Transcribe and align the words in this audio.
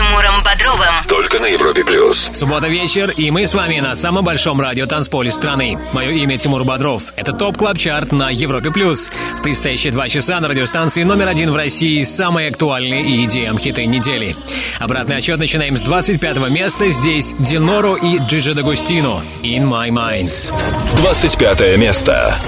Тимуром 0.00 0.42
Бодровым. 0.42 0.94
Только 1.08 1.38
на 1.40 1.46
Европе 1.46 1.84
плюс. 1.84 2.30
Суббота 2.32 2.68
вечер, 2.68 3.10
и 3.10 3.30
мы 3.30 3.46
с 3.46 3.52
вами 3.52 3.80
на 3.80 3.94
самом 3.94 4.24
большом 4.24 4.58
радио 4.58 4.86
танцполе 4.86 5.30
страны. 5.30 5.78
Мое 5.92 6.12
имя 6.12 6.38
Тимур 6.38 6.64
Бодров. 6.64 7.12
Это 7.16 7.34
топ 7.34 7.58
клаб 7.58 7.76
чарт 7.76 8.10
на 8.10 8.30
Европе 8.30 8.70
плюс. 8.70 9.10
В 9.38 9.42
предстоящие 9.42 9.92
два 9.92 10.08
часа 10.08 10.40
на 10.40 10.48
радиостанции 10.48 11.02
номер 11.02 11.28
один 11.28 11.50
в 11.50 11.56
России 11.56 12.02
самые 12.04 12.48
актуальные 12.48 13.02
и 13.02 13.26
EDM 13.26 13.58
хиты 13.58 13.84
недели. 13.84 14.36
Обратный 14.78 15.16
отчет 15.16 15.38
начинаем 15.38 15.76
с 15.76 15.82
25 15.82 16.48
места. 16.48 16.88
Здесь 16.88 17.34
Диноро 17.38 17.96
и 17.96 18.20
Джиджи 18.20 18.54
Дагустино. 18.54 19.22
In 19.42 19.68
my 19.68 19.90
mind. 19.90 20.32
25 20.96 21.76
место. 21.76 22.38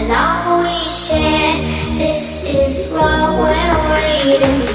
the 0.00 0.08
love 0.08 0.60
we 0.62 0.88
share. 0.88 1.56
This 1.98 2.44
is 2.44 2.88
what 2.88 3.38
we're 3.38 3.90
waiting 3.90 4.69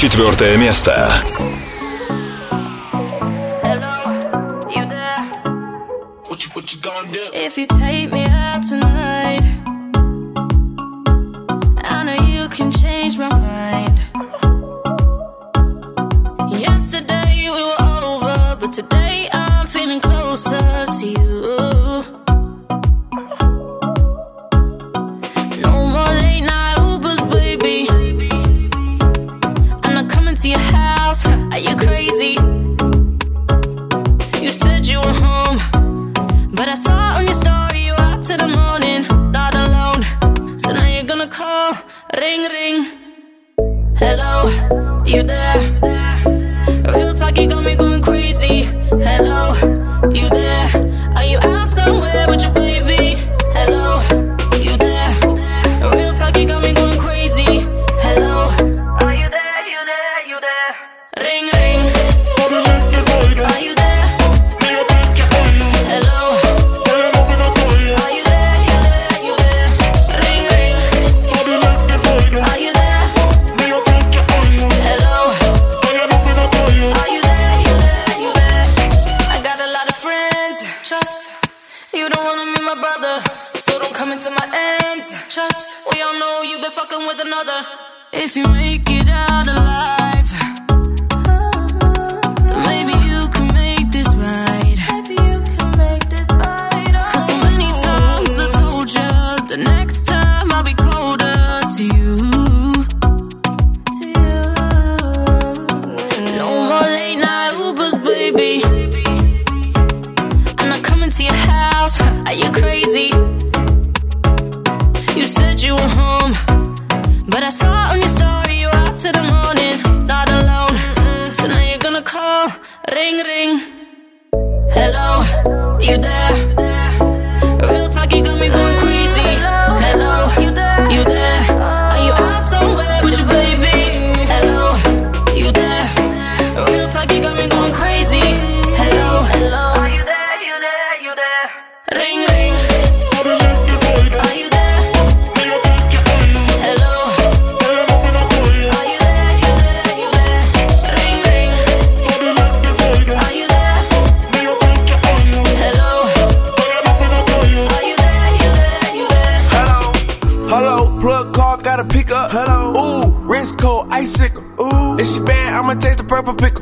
четвертое 0.00 0.56
место. 0.56 1.19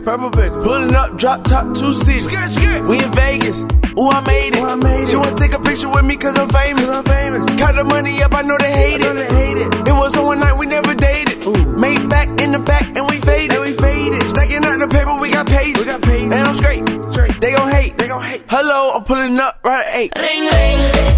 purple. 0.08 0.30
Pulling 0.62 0.94
up, 0.94 1.16
drop 1.18 1.44
top, 1.44 1.74
two 1.74 1.92
seats. 1.92 2.26
We 2.88 3.02
in 3.04 3.12
Vegas. 3.12 3.60
Ooh, 4.00 4.08
I 4.08 4.20
made 4.26 4.56
it. 4.56 4.60
Ooh, 4.60 4.66
I 4.66 4.74
made 4.76 5.02
it. 5.02 5.08
She 5.08 5.16
wanna 5.16 5.36
take 5.36 5.52
a 5.52 5.60
picture 5.60 5.88
with 5.88 6.04
me 6.04 6.16
cause 6.16 6.38
I'm 6.38 6.48
famous. 6.48 6.88
I'm 6.88 7.04
famous. 7.04 7.44
Count 7.60 7.76
the 7.76 7.84
money 7.84 8.22
up, 8.22 8.32
I 8.32 8.42
know 8.42 8.56
they 8.58 8.72
hate, 8.72 9.00
it. 9.00 9.14
They 9.14 9.26
hate 9.26 9.58
it. 9.58 9.88
It 9.88 9.92
was 9.92 10.16
on 10.16 10.24
one 10.24 10.40
night, 10.40 10.56
we 10.56 10.66
never 10.66 10.94
dated. 10.94 11.44
Ooh. 11.46 11.76
Made 11.76 12.08
back 12.08 12.28
in 12.40 12.52
the 12.52 12.60
back 12.60 12.96
and 12.96 13.06
we 13.10 13.20
faded. 13.20 13.56
And 13.56 13.60
we 13.60 13.72
faded. 13.74 14.22
Stacking 14.30 14.64
out 14.64 14.78
the 14.78 14.88
paper, 14.88 15.14
we 15.20 15.30
got 15.30 15.46
paid. 15.46 15.76
We 15.76 15.84
got 15.84 16.00
paid. 16.00 16.22
And 16.22 16.32
I'm 16.32 16.56
straight. 16.56 16.88
straight. 17.04 17.40
They 17.40 17.52
gon' 17.52 17.70
hate. 17.70 17.98
They 17.98 18.08
gon' 18.08 18.22
hate. 18.22 18.44
Hello, 18.48 18.92
I'm 18.94 19.04
pulling 19.04 19.38
up 19.38 19.60
right 19.62 19.84
at 19.86 19.94
8. 19.94 20.12
Ring, 20.16 20.44
ring. 20.48 21.17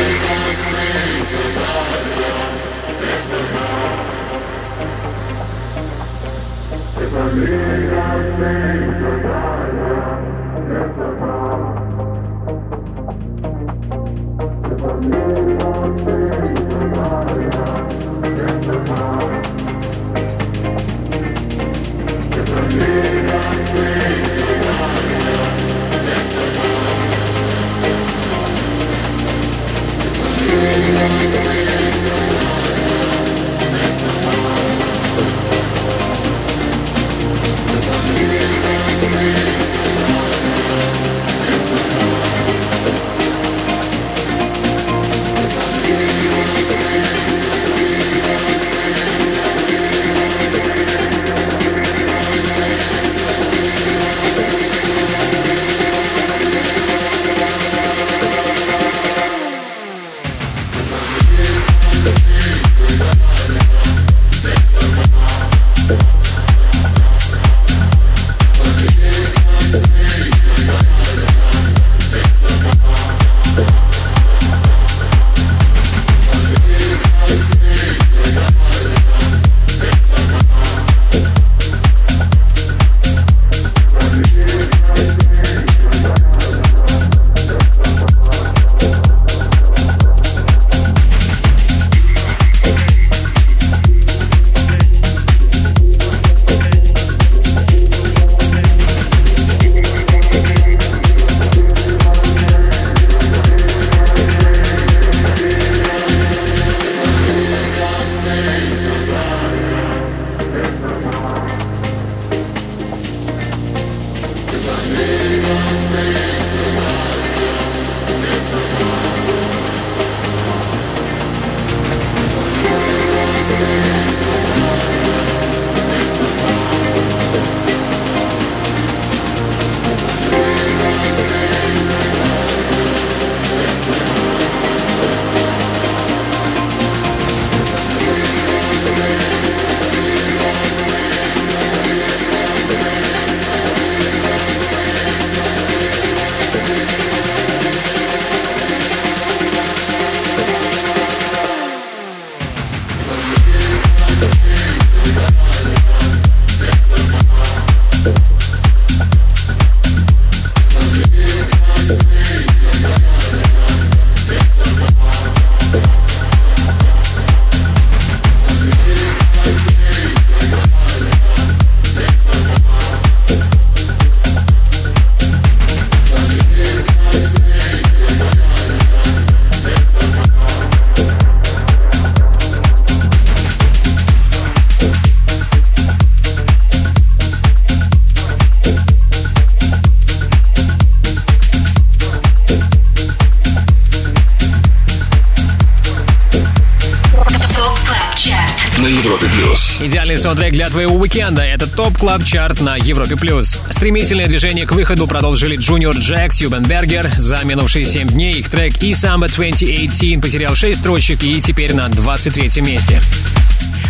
Саундтрек 200.21 200.53
для 200.53 200.69
твоего 200.69 200.97
уикенда— 200.97 201.41
это 201.43 201.65
Top 201.65 201.97
Club 201.97 202.23
Chart 202.23 202.61
на 202.61 202.75
Европе+. 202.75 203.15
плюс. 203.15 203.57
Стремительное 203.71 204.27
движение 204.27 204.67
к 204.67 204.71
выходу 204.71 205.07
продолжили 205.07 205.57
Junior 205.57 205.97
Jack, 205.97 206.31
Tube & 206.35 206.69
Berger. 206.69 207.09
За 207.17 207.43
минувшие 207.43 207.85
7 207.85 208.07
дней 208.07 208.33
их 208.33 208.49
трек 208.49 208.83
E 208.83 208.91
Samba 208.91 209.35
2018 209.35 210.21
потерял 210.21 210.53
6 210.53 210.77
строчек 210.77 211.23
и 211.23 211.41
теперь 211.41 211.73
на 211.73 211.89
23 211.89 212.61
месте. 212.61 213.01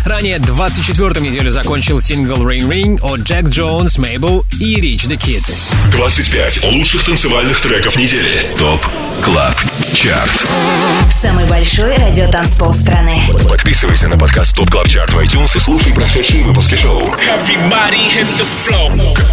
Ранее 0.06 0.38
24-ю 0.38 1.22
неделю 1.22 1.50
закончил 1.50 2.00
сингл 2.00 2.48
Ring 2.48 2.66
Ring 2.66 2.98
от 3.02 3.20
Jax 3.20 3.50
Jones, 3.50 3.98
Mabel 3.98 4.46
и 4.58 4.80
Rich 4.80 5.08
the 5.08 5.18
Kid. 5.18 5.44
25 5.92 6.64
лучших 6.64 7.04
танцевальных 7.04 7.60
треков 7.60 7.96
недели. 7.96 8.46
Top 8.56 8.80
Club 9.22 9.61
Chart. 9.94 10.46
Самый 11.20 11.44
большой 11.46 11.94
радиотанцпол 11.96 12.74
страны. 12.74 13.22
Подписывайся 13.48 14.08
на 14.08 14.18
подкаст 14.18 14.54
Top 14.54 14.70
Club 14.70 14.88
Chart 14.88 15.12
в 15.12 15.18
iTunes 15.18 15.56
и 15.56 15.60
слушай 15.60 15.92
прошедшие 15.92 16.44
выпуски 16.44 16.74
шоу. 16.76 17.04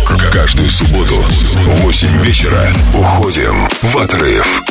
К- 0.06 0.32
Каждую 0.32 0.70
субботу 0.70 1.16
в 1.16 1.82
8 1.82 2.22
вечера 2.22 2.72
уходим 2.94 3.70
в 3.82 3.98
отрыв. 3.98 4.62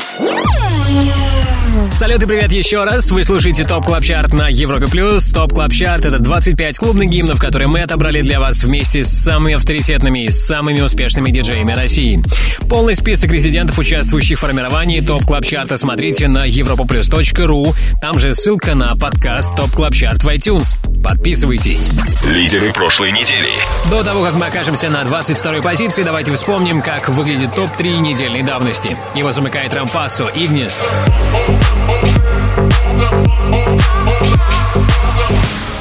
Салют 1.99 2.23
и 2.23 2.27
привет 2.27 2.53
еще 2.53 2.85
раз. 2.85 3.11
Вы 3.11 3.25
слушаете 3.25 3.65
Top 3.65 3.85
Club 3.85 4.05
Chart 4.05 4.33
на 4.33 4.47
Европе 4.47 4.87
Плюс. 4.87 5.31
Top 5.31 5.53
Club 5.53 5.73
Chart — 5.73 6.07
это 6.07 6.21
25 6.21 6.79
клубных 6.79 7.09
гимнов, 7.09 7.41
которые 7.41 7.67
мы 7.67 7.81
отобрали 7.81 8.21
для 8.21 8.39
вас 8.39 8.63
вместе 8.63 9.03
с 9.03 9.09
самыми 9.09 9.55
авторитетными 9.55 10.23
и 10.23 10.31
самыми 10.31 10.81
успешными 10.81 11.33
диджеями 11.33 11.73
России. 11.73 12.23
Полный 12.71 12.95
список 12.95 13.33
резидентов, 13.33 13.81
участвующих 13.81 14.39
в 14.39 14.41
формировании 14.43 15.01
Top 15.01 15.25
Club 15.25 15.45
Chart'а, 15.45 15.77
смотрите 15.77 16.29
на 16.29 16.47
europoplus.ru. 16.49 17.75
Там 18.01 18.21
же 18.21 18.33
ссылка 18.37 18.77
на 18.77 18.95
подкаст 18.95 19.57
Top 19.57 19.73
Club 19.73 19.93
Chart 19.93 20.23
в 20.23 20.29
iTunes. 20.29 20.77
Подписывайтесь. 21.03 21.91
Лидеры 22.25 22.73
прошлой 22.73 23.11
недели. 23.11 23.51
До 23.91 24.05
того, 24.05 24.25
как 24.25 24.35
мы 24.35 24.47
окажемся 24.47 24.89
на 24.89 25.03
22-й 25.03 25.63
позиции, 25.63 26.05
давайте 26.05 26.31
вспомним, 26.37 26.81
как 26.81 27.09
выглядит 27.09 27.53
топ-3 27.57 27.99
недельной 27.99 28.45
давности. 28.45 28.97
Его 29.17 29.33
замыкает 29.33 29.75
Rompasso, 29.75 30.31
Ignis. 30.33 30.85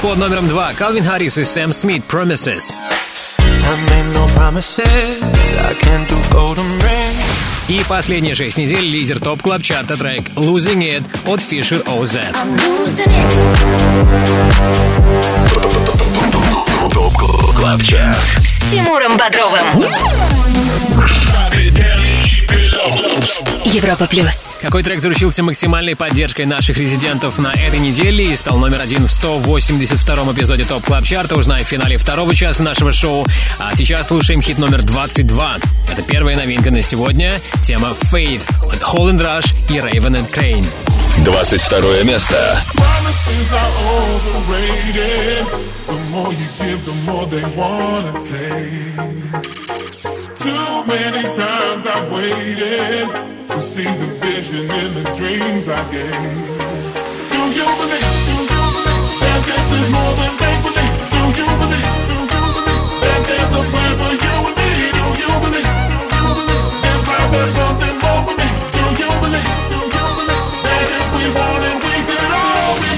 Под 0.08 0.20
номером 0.20 0.48
2 0.48 0.72
Calvin 0.75 1.04
Harris 1.04 1.38
и 1.38 1.44
Sam 1.44 1.74
Smith 1.74 2.01
Promises. 2.10 2.72
Но. 3.34 4.24
И 7.68 7.84
последние 7.90 8.34
6 8.34 8.58
недель 8.58 8.86
лидер 8.86 9.20
Top 9.20 9.42
Club 9.42 9.62
Chart 9.63 9.92
а 9.92 9.98
трек 9.98 10.30
Losing 10.30 10.80
It 10.80 11.04
от 11.26 11.42
Fisher 11.42 11.84
OZ. 11.84 12.22
Top 16.89 17.54
Club 17.54 17.84
Chart. 17.84 18.18
С 18.40 18.72
Тимуром 18.72 19.18
Бодровым. 19.18 19.84
Европа 23.66 24.08
плюс. 24.08 24.47
Какой 24.68 24.84
трек 24.84 25.00
заручился 25.00 25.44
максимальной 25.44 25.96
поддержкой 25.96 26.46
наших 26.46 26.78
резидентов 26.78 27.40
на 27.40 27.54
этой 27.54 27.80
неделе 27.80 28.34
и 28.34 28.36
стал 28.36 28.58
номер 28.58 28.82
один 28.82 29.08
в 29.08 29.10
182-м 29.10 30.34
эпизоде 30.34 30.66
Top 30.66 30.84
Club 30.84 31.06
Chart 31.06 31.28
а, 31.28 31.38
узнаем 31.38 31.64
в 31.64 31.68
финале 31.70 31.96
второго 31.96 32.36
часа 32.36 32.64
нашего 32.64 32.92
шоу. 32.92 33.26
А 33.60 33.74
сейчас 33.78 34.08
слушаем 34.08 34.42
хит 34.42 34.60
номер 34.60 34.84
22. 34.84 35.56
Это 35.90 36.02
первая 36.02 36.36
новинка 36.36 36.70
на 36.70 36.82
сегодня. 36.82 37.32
Тема 37.64 37.94
Faith 38.12 38.44
от 38.68 38.82
Holland 38.82 39.22
Rush 39.22 39.56
и 39.70 39.78
Raven 39.78 40.18
and 40.18 40.30
Crane. 40.30 40.68
22 41.24 42.04
место. 42.04 42.62
Promises 42.76 43.54
are 43.54 43.72
overrated. 44.36 45.48
The 45.88 45.96
more 46.12 46.34
you 46.34 46.46
give, 46.60 46.84
the 46.84 46.92
more 47.06 47.26
they 47.26 47.46
wanna 47.56 48.20
take. 48.20 50.17
Too 50.48 50.80
many 50.88 51.24
times 51.36 51.84
I've 51.86 52.08
waited 52.10 53.12
to 53.51 53.60
see 53.60 53.84
the 53.84 54.08
vision 54.24 54.63
in 54.63 54.94
the 54.96 55.04
dreams 55.20 55.68
I 55.68 55.84
gave. 55.92 56.08
Do 57.27 57.51
you 57.51 57.68
believe? 57.68 58.08
Do 58.24 58.48
you 58.48 58.63
believe 58.72 59.20
that 59.27 59.44
this 59.44 59.68
is 59.75 59.92
more 59.92 60.13
than 60.16 60.32
make 60.39 60.63
believe? 60.63 60.96
Do 61.12 61.20
you 61.36 61.51
believe? 61.51 61.92
Do 62.08 62.16
you 62.16 62.48
believe 62.56 62.80
that 63.04 63.27
there's 63.27 63.54
a 63.60 63.62
plan 63.75 63.92
for 64.00 64.16
you 64.24 64.36
and 64.48 64.56
me? 64.56 64.72
Do 64.96 65.04
you 65.20 65.36
believe? 65.44 65.68
Do 65.68 66.00
you 66.16 66.32
believe 66.39 66.63
this 66.80 67.04
life 67.12 67.27
has 67.27 67.51
something 67.51 67.96
more 68.00 68.24
for 68.24 68.39
me? 68.39 68.48
Do 68.72 68.88
you 69.04 69.12
believe? 69.20 69.51
Do 69.68 69.84
you 69.84 70.00
believe 70.16 70.48
that 70.63 70.88
if 70.96 71.12
we 71.12 71.27
wanted, 71.36 71.75
we 71.75 72.08
could 72.08 72.32
all 72.39 72.80
be? 72.80 72.96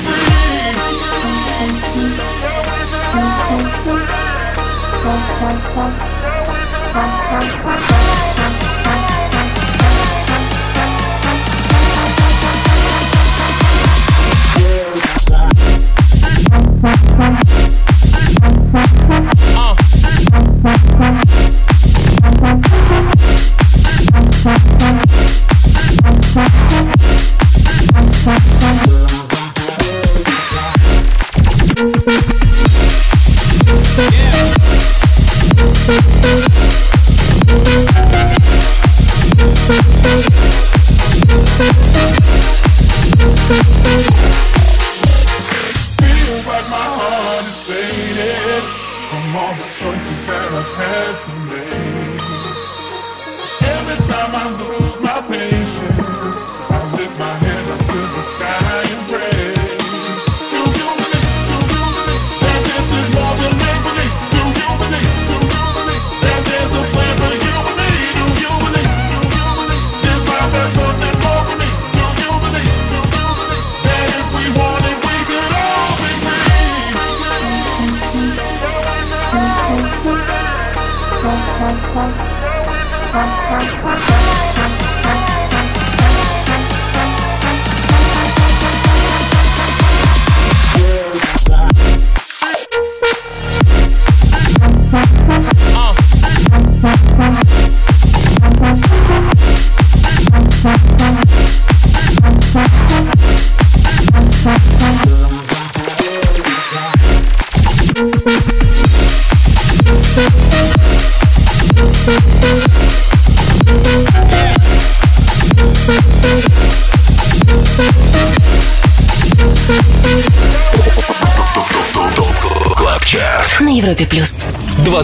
Bye. 6.99 8.28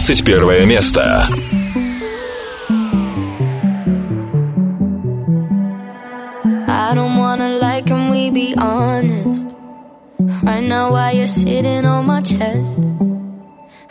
21 0.05 0.65
место. 0.67 1.23
I 6.67 6.93
don't 6.93 7.17
wanna 7.17 7.57
lie, 7.57 7.81
can 7.81 8.11
we 8.11 8.29
be 8.29 8.53
honest? 8.57 9.47
Right 10.43 10.63
now, 10.63 10.91
while 10.91 11.13
you're 11.15 11.25
sitting 11.25 11.85
on 11.85 12.05
my 12.05 12.21
chest, 12.21 12.79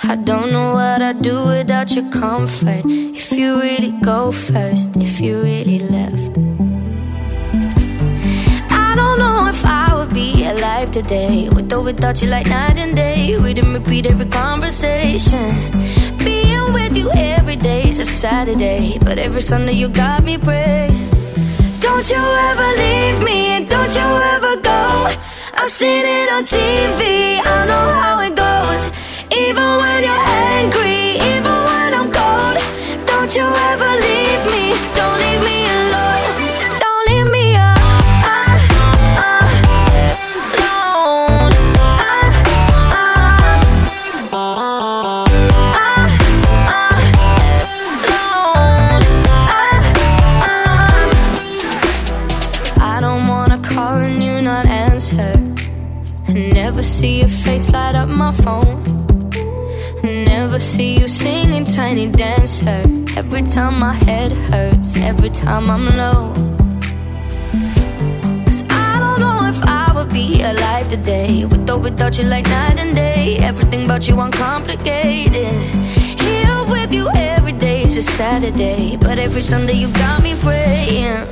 I 0.02 0.16
don't 0.16 0.52
know 0.52 0.74
what 0.74 1.02
I'd 1.02 1.22
do 1.22 1.44
without 1.46 1.90
your 1.90 2.08
comfort. 2.10 2.84
If 2.86 3.32
you 3.32 3.60
really 3.60 3.92
go 4.00 4.30
first, 4.30 4.96
if 4.96 5.20
you 5.20 5.42
really 5.42 5.80
left. 5.80 6.38
I 8.70 8.94
don't 8.94 9.18
know 9.18 9.46
if 9.48 9.64
I 9.64 9.94
would 9.94 10.12
be 10.12 10.44
alive 10.44 10.90
today. 10.90 11.48
With 11.48 11.72
or 11.72 11.82
without 11.82 12.20
you, 12.22 12.28
like 12.28 12.48
night 12.48 12.78
and 12.78 12.94
day. 12.94 13.36
We 13.38 13.54
didn't 13.54 13.74
repeat 13.74 14.06
every 14.06 14.26
conversation. 14.26 15.50
With 16.75 16.97
you 16.97 17.09
every 17.15 17.55
day 17.55 17.87
is 17.87 17.99
a 17.99 18.05
Saturday, 18.05 18.97
but 18.99 19.17
every 19.17 19.41
Sunday 19.41 19.75
you 19.81 19.87
got 19.87 20.25
me 20.25 20.37
praying. 20.37 21.09
Don't 21.79 22.07
you 22.13 22.23
ever 22.49 22.69
leave 22.83 23.23
me, 23.23 23.37
and 23.55 23.65
don't 23.65 23.93
you 23.95 24.07
ever 24.35 24.57
go. 24.57 25.07
I've 25.53 25.69
seen 25.69 26.03
it 26.05 26.29
on 26.35 26.43
TV, 26.43 27.39
I 27.39 27.65
know 27.69 27.87
how 28.03 28.19
it 28.27 28.35
goes. 28.35 28.83
Even 29.31 29.67
when 29.81 30.03
you're 30.03 30.25
angry, 30.57 31.15
even 31.31 31.57
when 31.69 31.89
I'm 31.99 32.09
cold, 32.11 32.57
don't 33.07 33.31
you 33.37 33.47
ever 33.71 33.91
leave 34.07 34.43
me, 34.53 34.63
don't 34.99 35.17
leave 35.23 35.43
me 35.47 35.57
alone, 35.75 35.84
Never 60.55 60.67
see 60.67 60.97
you 61.01 61.09
singing 61.09 61.65
tiny 61.65 62.07
dancer. 62.07 62.81
Every 63.17 63.41
time 63.41 63.77
my 63.77 63.91
head 63.91 64.31
hurts, 64.31 64.95
every 64.95 65.29
time 65.29 65.69
I'm 65.69 65.85
low. 65.97 66.31
'Cause 68.45 68.63
I 68.69 68.91
don't 69.01 69.19
know 69.19 69.39
if 69.49 69.61
I 69.61 69.91
would 69.93 70.13
be 70.13 70.43
alive 70.43 70.87
today. 70.87 71.43
With 71.43 71.69
or 71.69 71.77
without 71.77 72.17
you, 72.17 72.23
like 72.23 72.47
night 72.47 72.79
and 72.79 72.95
day. 72.95 73.37
Everything 73.41 73.83
about 73.83 74.07
you 74.07 74.15
uncomplicated. 74.21 75.51
Here 76.25 76.63
with 76.73 76.93
you 76.93 77.05
every 77.33 77.55
day 77.67 77.81
is 77.83 77.97
a 77.97 78.01
Saturday. 78.01 78.95
But 78.95 79.19
every 79.19 79.43
Sunday 79.51 79.75
you 79.83 79.89
got 79.89 80.23
me 80.23 80.35
praying. 80.45 81.27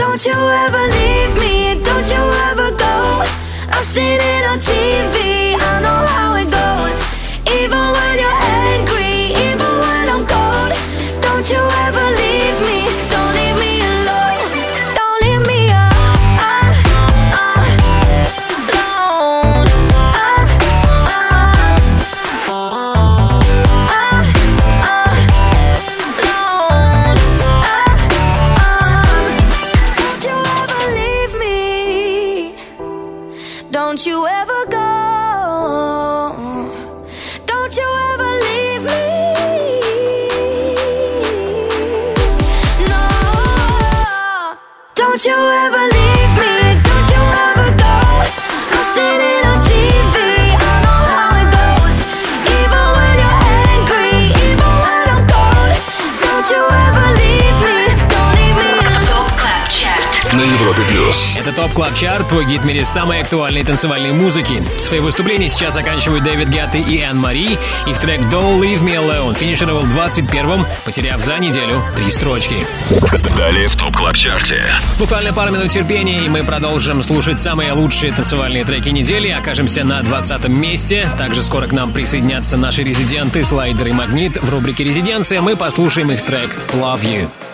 Don't 0.00 0.24
you 0.24 0.38
ever 0.64 0.82
leave 0.98 1.32
me, 1.42 1.54
don't 1.88 2.08
you 2.14 2.22
ever 2.48 2.70
go. 2.86 2.96
I've 3.74 3.88
seen 3.96 4.20
it 4.34 4.42
on 4.50 4.58
TV, 4.60 5.56
I 5.70 5.72
know 5.84 6.00
how 6.14 6.28
it 6.42 6.48
goes. 6.60 6.98
Even 7.58 7.82
when 7.96 8.14
you're 8.22 8.39
you 45.26 45.34
ever 45.34 45.79
Это 61.50 61.62
Top 61.62 61.72
Club 61.72 61.94
Chart, 61.94 62.28
твой 62.28 62.44
гид 62.44 62.60
в 62.60 62.64
мире 62.64 62.84
самой 62.84 63.22
актуальной 63.22 63.64
танцевальной 63.64 64.12
музыки. 64.12 64.62
Свои 64.84 65.00
выступления 65.00 65.48
сейчас 65.48 65.74
заканчивают 65.74 66.22
David 66.22 66.48
Guetta 66.48 66.78
и 66.78 67.00
Anne-Marie. 67.00 67.58
Их 67.86 67.98
трек 67.98 68.20
Don't 68.26 68.60
Leave 68.60 68.80
Me 68.84 68.94
Alone 68.94 69.36
финишировал 69.36 69.82
21-м, 69.82 70.64
потеряв 70.84 71.20
за 71.20 71.38
неделю 71.38 71.82
три 71.96 72.08
строчки. 72.10 72.54
Далее 73.36 73.66
в 73.66 73.74
Top 73.74 73.96
Club 73.96 74.14
Chart 74.14 74.48
е. 74.48 74.62
Буквально 74.98 75.32
пару 75.32 75.50
минут 75.50 75.70
терпения, 75.70 76.24
и 76.24 76.28
мы 76.28 76.44
продолжим 76.44 77.02
слушать 77.02 77.40
самые 77.40 77.72
лучшие 77.72 78.12
танцевальные 78.12 78.64
треки 78.64 78.90
недели. 78.90 79.30
Окажемся 79.30 79.82
на 79.82 80.00
20 80.02 80.46
месте. 80.46 81.08
Также 81.18 81.42
скоро 81.42 81.66
к 81.66 81.72
нам 81.72 81.92
присоединятся 81.92 82.58
наши 82.58 82.84
резиденты 82.84 83.44
Слайдер 83.44 83.88
и 83.88 83.92
Магнит. 83.92 84.40
В 84.40 84.48
рубрике 84.50 84.84
«Резиденция» 84.84 85.40
мы 85.40 85.56
послушаем 85.56 86.12
их 86.12 86.22
трек 86.22 86.56
«Love 86.74 87.02
You». 87.02 87.49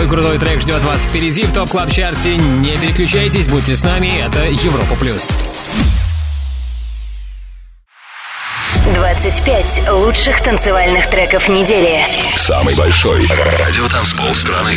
Вот 0.00 0.06
такой 0.06 0.18
крутой 0.18 0.38
трек 0.38 0.62
ждет 0.62 0.82
вас 0.82 1.04
впереди 1.04 1.42
в 1.42 1.52
Top 1.52 1.68
Club 1.68 1.90
Chart 1.90 2.21
е. 2.21 2.34
Не 2.34 2.78
переключайтесь, 2.78 3.48
будьте 3.48 3.76
с 3.76 3.84
нами. 3.84 4.10
Это 4.24 4.46
Европа 4.46 4.96
Плюс. 4.96 5.28
25 8.94 9.90
лучших 9.90 10.42
танцевальных 10.42 11.10
треков 11.10 11.50
недели. 11.50 12.02
Самый 12.34 12.74
большой 12.76 13.26
радиотанцпол 13.26 14.34
страны. 14.34 14.72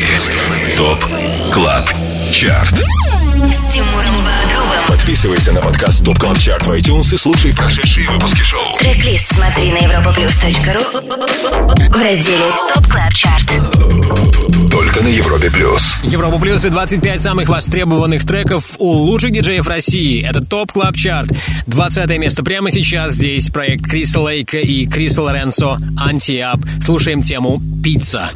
ТОП 0.75 1.05
Клаб 1.53 1.89
Чарт. 2.29 2.73
С 2.73 3.71
Тимуром 3.71 4.15
Бодровым. 4.15 4.83
Подписывайся 4.89 5.53
на 5.53 5.61
подкаст 5.61 6.03
Top 6.03 6.19
Club 6.19 6.37
Chart 6.37 6.67
в 6.67 6.71
iTunes 6.71 7.15
и 7.15 7.17
слушай 7.17 7.55
прошедшие 7.55 8.09
выпуски 8.09 8.41
шоу. 8.41 8.77
Трек-лист 8.77 9.33
смотри 9.33 9.71
на 9.71 9.77
europaplus.ru 9.77 11.91
в 11.91 12.03
разделе 12.03 12.51
Top 12.73 12.87
Club 12.87 13.13
Chart. 13.13 14.62
Только 14.73 15.03
на 15.03 15.07
Европе 15.07 15.51
плюс. 15.51 15.99
Европа 16.01 16.39
Плюс 16.39 16.65
и 16.65 16.69
25 16.69 17.21
самых 17.21 17.47
востребованных 17.47 18.25
треков 18.25 18.75
у 18.79 18.89
лучших 18.89 19.31
диджеев 19.31 19.67
России. 19.67 20.27
Это 20.27 20.43
Top 20.43 20.71
Club 20.71 20.95
Chart. 20.95 21.29
20 21.67 22.17
место 22.17 22.43
прямо 22.43 22.71
сейчас. 22.71 23.13
Здесь 23.13 23.49
проект 23.49 23.85
Криса 23.85 24.19
Лейка 24.19 24.57
и 24.57 24.87
Криса 24.87 25.21
Лоренцо 25.21 25.77
«Антиап». 25.95 26.59
Слушаем 26.83 27.21
тему 27.21 27.61
«Пицца». 27.83 28.27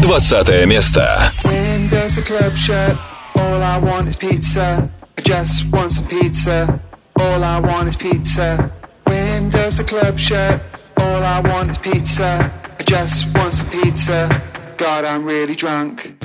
20 0.00 0.64
место. 0.64 1.30
When 1.44 1.90
does 1.90 2.16
the 2.16 2.22
club 2.22 2.56
shut? 2.56 2.96
All 3.34 3.62
I 3.62 3.78
want 3.78 4.08
is 4.08 4.16
pizza. 4.16 4.88
I 5.18 5.22
just 5.22 5.70
want 5.70 5.92
some 5.92 6.06
pizza. 6.06 6.80
All 7.16 7.44
I 7.44 7.60
want 7.60 7.90
is 7.90 7.96
pizza. 7.96 8.70
When 9.04 9.50
does 9.50 9.76
the 9.76 9.84
club 9.84 10.18
shut? 10.18 10.60
All 10.96 11.22
I 11.22 11.42
want 11.42 11.70
is 11.70 11.76
pizza. 11.76 12.50
I 12.80 12.82
just 12.84 13.36
want 13.36 13.52
some 13.52 13.68
pizza. 13.68 14.53
God, 14.76 15.04
I'm 15.04 15.24
really 15.24 15.54
drunk. 15.54 16.16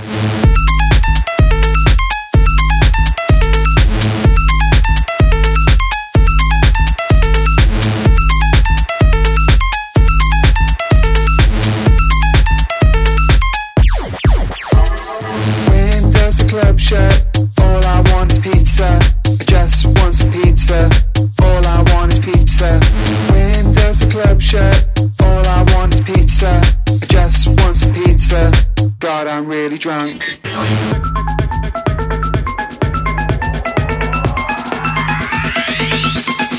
Really 29.59 29.77
drunk. 29.77 30.39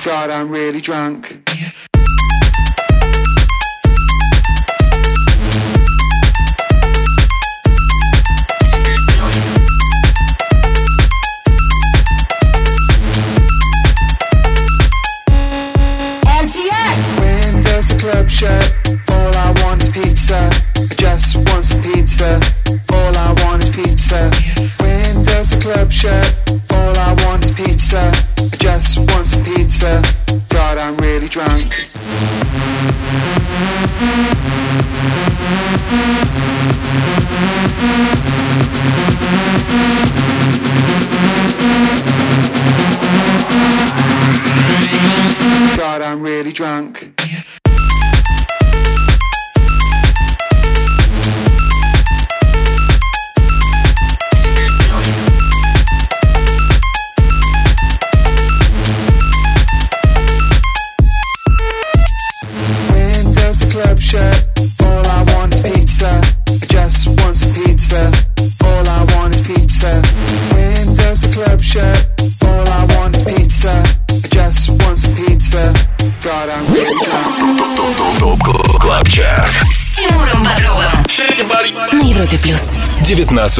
God, 0.04 0.28
I'm 0.28 0.50
really 0.50 0.82
drunk. 0.82 1.49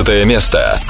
15 0.05 0.25
место. 0.25 0.81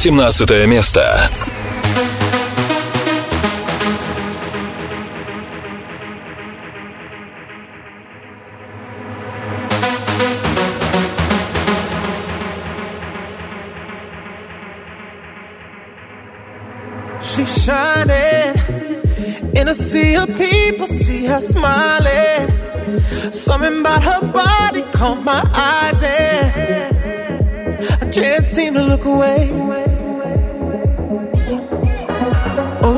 17 0.00 0.66
место. 0.66 1.28
She's 17.20 17.62
shining 17.62 18.56
in 19.54 19.68
a 19.68 19.74
sea 19.74 20.16
of 20.16 20.28
people. 20.38 20.86
See 20.86 21.26
her 21.26 21.42
smiling. 21.42 22.48
Something 23.32 23.80
about 23.80 24.02
her 24.02 24.32
body 24.32 24.80
caught 24.92 25.22
my 25.22 25.42
eyes, 25.54 26.02
and 26.02 26.90
I 28.00 28.10
can't 28.10 28.42
seem 28.42 28.72
to 28.74 28.82
look 28.82 29.04
away. 29.04 29.89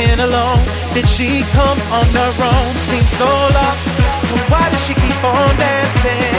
Dancing 0.00 0.24
alone? 0.24 0.58
Did 0.94 1.08
she 1.08 1.42
come 1.52 1.78
on 1.92 2.06
her 2.06 2.32
own? 2.44 2.76
Seems 2.76 3.10
so 3.10 3.24
lost. 3.24 3.88
So 4.26 4.36
why 4.48 4.68
does 4.70 4.86
she 4.86 4.94
keep 4.94 5.24
on 5.24 5.56
dancing? 5.56 6.29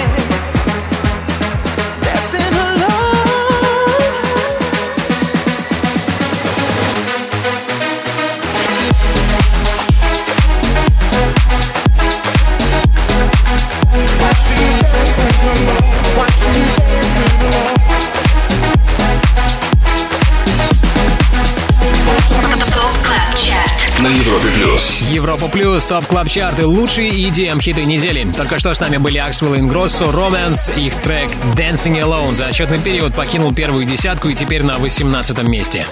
Европа 25.22 25.50
Плюс, 25.50 25.86
Top 25.86 26.08
Club 26.08 26.28
Chart 26.28 26.55
ы, 26.55 26.66
лучшие 26.66 27.12
EDM 27.12 27.62
хиты 27.62 27.86
недели. 27.86 28.28
Только 28.36 28.58
что 28.58 28.74
с 28.74 28.80
нами 28.80 28.98
были 28.98 29.22
Axwell 29.22 29.60
Ingrosso, 29.60 30.06
Romans, 30.06 30.76
их 30.76 30.96
трек 30.96 31.30
Dancing 31.56 32.02
Alone 32.02 32.36
за 32.36 32.48
отчетный 32.48 32.80
период 32.80 33.14
покинул 33.14 33.54
первую 33.54 33.86
десятку 33.86 34.30
и 34.30 34.34
теперь 34.34 34.64
на 34.64 34.80
18 34.80 35.44
месте. 35.44 35.86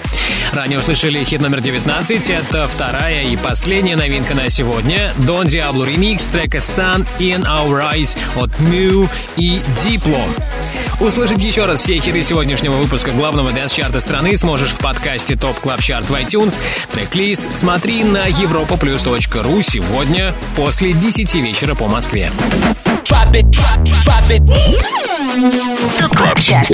Ранее 0.50 0.80
услышали 0.80 1.22
хит 1.22 1.40
номер 1.40 1.60
19, 1.60 2.28
это 2.28 2.66
вторая 2.66 3.22
и 3.22 3.36
последняя 3.36 3.94
новинка 3.94 4.34
на 4.34 4.48
сегодня. 4.48 5.12
Don 5.18 5.44
Diablo 5.44 5.86
ремикс 5.86 6.24
трека 6.26 6.58
Sun 6.58 7.06
in 7.20 7.44
Our 7.44 7.94
Eyes 7.94 8.18
от 8.34 8.50
MØ 8.58 9.08
и 9.36 9.60
Diplo. 9.84 10.18
Услышать 11.00 11.42
еще 11.42 11.64
раз 11.64 11.80
все 11.80 11.98
хиты 11.98 12.22
сегодняшнего 12.22 12.74
выпуска 12.74 13.10
главного 13.12 13.52
dance 13.52 13.72
-чарта 13.72 14.00
страны 14.00 14.36
сможешь 14.36 14.72
в 14.72 14.78
подкасте 14.78 15.34
Top 15.34 15.58
Club 15.58 15.80
Chart 15.80 16.10
в 16.10 16.14
iTunes. 16.14 16.60
Трек-лист 16.92 17.56
смотри 17.56 18.04
на 18.04 18.28
europaplus.ru 18.28 19.62
сегодня 19.62 20.34
после 20.56 20.92
10 20.92 21.34
вечера 21.36 21.74
по 21.74 21.88
Москве. 21.88 22.30
ТОП 25.30 26.16
Клаб 26.16 26.40
Чарт. 26.40 26.70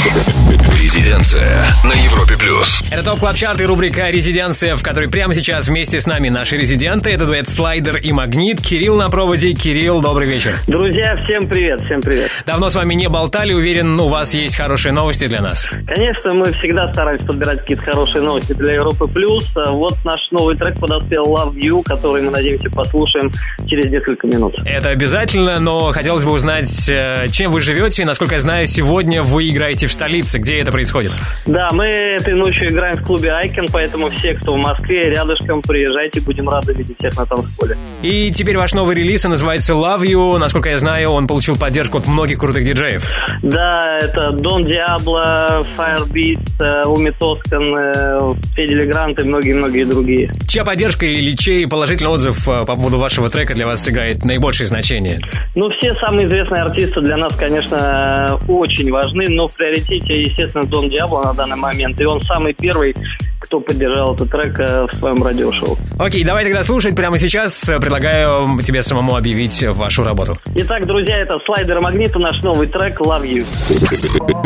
Резиденция 0.83 1.67
на 1.85 1.93
Европе 1.93 2.39
плюс. 2.39 2.83
Это 2.91 3.05
Top 3.05 3.19
Club 3.19 3.37
Chart 3.37 3.61
и 3.61 3.67
рубрика 3.67 4.09
«Резиденция», 4.09 4.77
в 4.77 4.83
которой 4.83 5.11
прямо 5.11 5.35
сейчас 5.35 5.69
вместе 5.69 6.01
с 6.01 6.07
нами 6.07 6.31
наши 6.31 6.57
резиденты. 6.57 7.11
Это 7.11 7.27
дуэт 7.27 7.51
«Slider» 7.51 7.97
и 7.97 8.13
«Magnit». 8.13 8.63
Кирилл 8.63 8.97
на 8.97 9.09
проводе. 9.09 9.53
Кирилл, 9.53 10.01
добрый 10.01 10.27
вечер. 10.27 10.57
Друзья, 10.67 11.17
всем 11.27 11.47
привет, 11.49 11.83
всем 11.83 12.01
привет. 12.01 12.31
Давно 12.47 12.71
с 12.71 12.75
вами 12.75 12.95
не 12.95 13.11
болтали, 13.11 13.53
уверен, 13.53 14.01
у 14.01 14.09
вас 14.09 14.33
есть 14.33 14.57
хорошие 14.57 14.93
новости 14.93 15.27
для 15.27 15.43
нас. 15.43 15.69
Конечно, 15.87 16.33
мы 16.33 16.51
всегда 16.53 16.91
стараемся 16.95 17.27
подбирать 17.27 17.61
какие-то 17.61 17.83
хорошие 17.83 18.23
новости 18.23 18.55
для 18.55 18.77
Европы 18.77 19.07
Плюс. 19.09 19.53
А 19.55 19.71
Вот 19.71 20.03
наш 20.05 20.21
новый 20.31 20.57
трек 20.57 20.81
подоспел 20.81 21.25
Love 21.25 21.55
You, 21.57 21.83
который 21.83 22.23
мы 22.23 22.31
надеемся 22.31 22.71
послушаем 22.71 23.31
через 23.67 23.91
несколько 23.91 24.27
минут. 24.29 24.55
Это 24.65 24.89
обязательно, 24.89 25.61
но 25.61 25.93
хотелось 25.93 26.25
бы 26.25 26.33
узнать, 26.33 26.89
э, 26.89 27.27
чем 27.31 27.53
вы 27.53 27.61
живете. 27.61 28.07
Насколько 28.07 28.37
я 28.37 28.46
знаю, 28.47 28.69
сегодня 28.69 29.25
вы 29.25 29.49
играете 29.49 29.89
в 29.89 29.93
столице. 29.93 30.39
Где 30.39 30.61
это 30.61 30.71
происходит? 30.71 31.11
Да, 31.47 31.69
мы 31.73 31.85
этой 31.85 32.35
ночью 32.35 32.69
играем 32.69 32.95
в 32.95 33.03
клубе 33.05 33.33
Айкен, 33.33 33.67
поэтому 33.73 34.09
все, 34.09 34.35
кто 34.35 34.53
в 34.53 34.57
Москве, 34.57 35.11
рядышком, 35.11 35.63
приезжайте, 35.63 36.21
будем 36.21 36.49
рады 36.49 36.73
видеть 36.73 36.97
всех 36.97 37.17
на 37.17 37.27
танцполе. 37.27 37.77
И 38.03 38.31
теперь 38.31 38.57
ваш 38.57 38.73
новый 38.73 38.95
релиз 38.95 39.25
он 39.25 39.33
называется 39.33 39.73
Love 39.73 40.03
You. 40.03 40.39
Насколько 40.39 40.69
я 40.69 40.79
знаю, 40.79 41.11
он 41.11 41.27
получил 41.27 41.57
поддержку 41.57 41.99
от 41.99 42.07
многих 42.07 42.39
крутых 42.39 42.65
диджеев. 42.65 43.11
Да, 43.43 43.99
это 44.01 44.31
Дон 44.31 44.65
Диабло, 44.65 45.67
Firebeat, 45.77 46.39
э, 46.61 46.87
Уми 46.87 47.11
Тоскан, 47.11 47.77
э, 47.77 48.33
Феди 48.55 48.75
Легрант 48.75 49.19
и 49.19 49.25
многие-многие 49.25 49.85
другие. 49.85 50.31
Чья 50.47 50.63
поддержка 50.63 51.05
или 51.05 51.33
чей 51.33 51.67
положительный 51.67 52.11
отзыв 52.11 52.49
э, 52.49 52.65
по 52.65 52.75
поводу 52.77 52.99
вашего 52.99 53.29
трека 53.29 53.55
для 53.55 53.67
вас 53.67 53.89
играет 53.89 54.25
наибольшее 54.25 54.69
значение? 54.69 55.21
Ну, 55.57 55.69
все 55.81 55.95
самые 55.95 56.29
известные 56.29 56.63
артисты 56.63 57.01
для 57.01 57.17
нас, 57.17 57.35
конечно, 57.35 58.36
очень 58.49 58.91
важны, 58.91 59.25
но 59.29 59.49
в 59.49 59.55
приоритете, 59.55 60.21
естественно, 60.21 60.67
Дон 60.67 60.89
Диабло 60.89 61.23
на 61.25 61.35
данный 61.35 61.57
момент. 61.57 62.01
И 62.01 62.05
он 62.05 62.21
самый 62.21 62.55
первый, 62.55 62.95
кто 63.41 63.61
поддержал 63.61 64.15
этот 64.15 64.31
трек 64.31 64.59
э, 64.61 64.87
в 64.91 64.99
своем 64.99 65.23
радиошоу. 65.23 65.77
Окей, 65.99 66.25
давай 66.25 66.45
тогда 66.45 66.63
слушать 66.63 66.95
прямо 66.95 67.19
сейчас. 67.19 67.71
Предлагаю 67.81 68.61
тебе 68.63 68.83
самому 68.83 69.17
объявить 69.17 69.63
вашу 69.63 70.05
работу. 70.05 70.37
Итак, 70.55 70.87
друзья, 70.87 71.19
это 71.19 71.39
слайдер 71.45 71.81
Магнита, 71.81 72.19
наш 72.19 72.43
новый 72.43 72.67
трек 72.67 73.01
Love 73.01 73.23
You. 73.23 73.45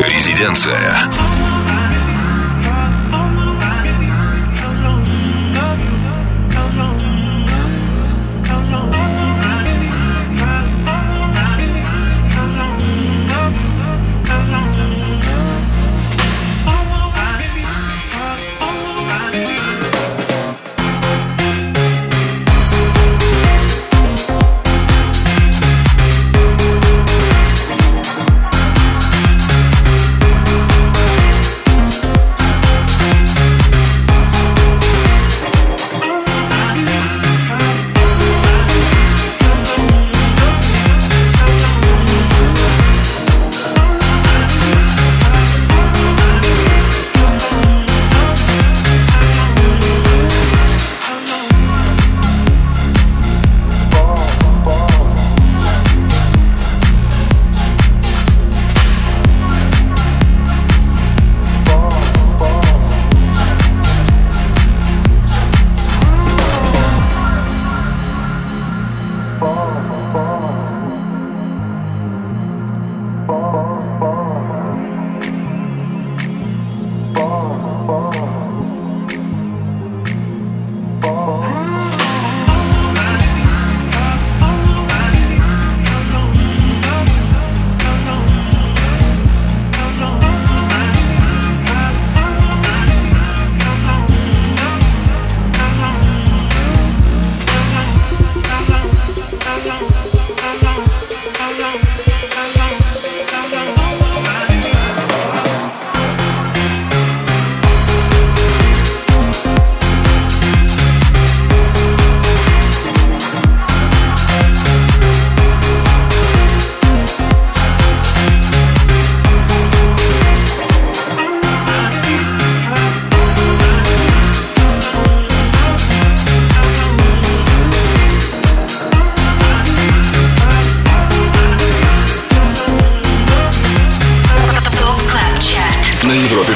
Резиденция. 0.08 0.94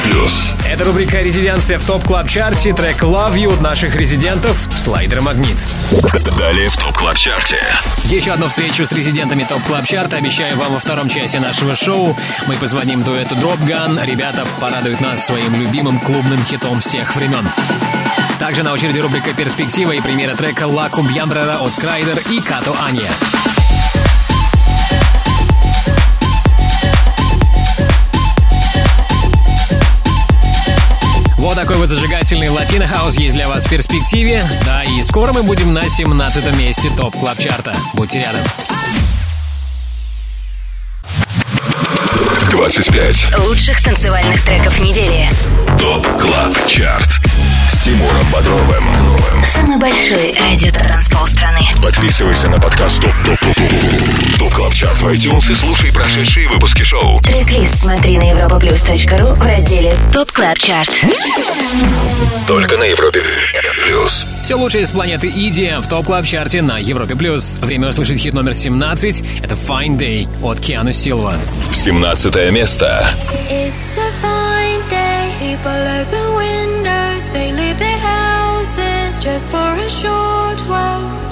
Плюс. 0.09 0.47
Это 0.67 0.83
рубрика 0.83 1.21
«Резиденция» 1.21 1.79
в 1.79 1.85
Top 1.85 2.03
Club 2.03 2.27
Chart 2.27 2.60
е. 2.60 2.73
Трек 2.73 3.01
«Love 3.03 3.35
You» 3.35 3.53
от 3.53 3.61
наших 3.61 3.95
резидентов 3.95 4.67
«Slider 4.75 5.21
Magnit». 5.21 5.65
Далее 6.37 6.69
в 6.69 6.77
Top 6.77 6.97
Club 6.97 7.17
Chart 7.17 7.47
е. 7.47 7.59
Еще 8.05 8.31
одну 8.31 8.47
встречу 8.47 8.85
с 8.85 8.91
резидентами 8.91 9.43
Top 9.43 9.63
Club 9.63 9.85
Chart 9.85 10.12
а 10.12 10.17
обещаю 10.17 10.57
вам 10.57 10.73
во 10.73 10.79
втором 10.79 11.09
часе 11.09 11.39
нашего 11.39 11.75
шоу. 11.75 12.17
Мы 12.47 12.55
позвоним 12.55 13.03
дуэту 13.03 13.35
Gun. 13.35 14.05
Ребята 14.05 14.45
порадуют 14.59 15.01
нас 15.01 15.25
своим 15.25 15.55
любимым 15.55 15.99
клубным 15.99 16.43
хитом 16.45 16.79
всех 16.79 17.15
времен. 17.15 17.47
Также 18.39 18.63
на 18.63 18.73
очереди 18.73 18.99
рубрика 18.99 19.33
«Перспектива» 19.33 19.91
и 19.91 20.01
премьера 20.01 20.35
трека 20.35 20.67
«La 20.67 20.89
Cumbiambera» 20.89 21.57
от 21.59 21.71
Kryder 21.73 22.19
и 22.29 22.41
Cato 22.41 22.75
Anaya. 22.87 23.11
Вот 31.45 31.53
такой 31.53 31.75
вот 31.75 31.89
зажигательный 31.89 32.49
латино 32.49 32.87
house 32.87 33.19
есть 33.19 33.35
для 33.35 33.47
вас 33.47 33.65
в 33.67 33.69
перспективе. 33.69 34.43
Да, 34.65 34.83
и 34.83 35.03
скоро 35.03 35.31
мы 35.31 35.43
будем 35.43 35.75
на 35.75 35.87
17 35.87 36.57
месте 36.57 36.89
Top 36.97 37.15
Club 37.15 37.37
Chart 37.37 37.65
а 37.65 37.71
Будьте 37.93 38.19
рядом. 38.19 38.41
25. 42.49 43.37
Лучших 43.45 43.83
танцевальных 43.83 44.43
треков 44.43 44.79
недели. 44.79 45.29
ТОП 45.77 46.19
Клаб 46.19 46.67
Чарт. 46.67 47.21
С 47.67 47.79
Тимуром 47.79 48.25
Бодровым. 48.31 48.83
Самый 49.45 49.77
большой 49.77 50.35
радио-танцпол 50.39 51.27
страны. 51.27 51.61
Подписывайся 51.81 52.47
на 52.47 52.57
подкаст 52.57 53.01
Top 53.01 53.13
Top 53.25 53.39
Top 53.39 53.55
Top 53.55 54.39
Top 54.39 54.53
Club 54.53 54.73
Chart 54.73 55.01
в 55.01 55.07
iTunes 55.07 55.51
и 55.51 55.55
слушай 55.55 55.91
прошедшие 55.91 56.47
выпуски 56.49 56.81
шоу. 56.83 57.19
Трек-лист 57.19 57.79
смотри 57.79 58.17
на 58.17 58.31
europaplus.ru 58.31 59.35
в 59.35 59.45
разделе 59.45 59.93
Top 60.13 60.31
Club 60.31 60.57
Chart. 60.57 60.91
Только 62.47 62.77
на 62.77 62.83
Европе 62.83 63.21
плюс. 63.85 64.27
Все 64.43 64.55
лучшее 64.55 64.85
с 64.85 64.91
планеты 64.91 65.27
EDM 65.27 65.81
в 65.81 65.87
Top 65.87 66.05
Club 66.05 66.25
Chart 66.25 66.55
е 66.55 66.61
на 66.61 66.77
Европе+. 66.77 67.15
плюс. 67.15 67.57
Время 67.61 67.89
услышать 67.89 68.19
хит 68.19 68.33
номер 68.33 68.53
17. 68.53 69.23
Это 69.43 69.55
Fine 69.55 69.97
Day 69.97 70.27
от 70.43 70.59
Keanu 70.59 70.91
Silva. 70.91 71.35
17 71.73 72.51
место. 72.51 73.09
It's 73.49 73.97
a 73.97 74.11
fine 74.21 74.89
day. 74.89 75.15
People 75.39 75.71
open 75.71 76.24
houses 79.25 79.49
just 79.49 79.51
for 79.51 79.57
a 79.57 79.89
short 79.89 80.61
while. 80.69 81.25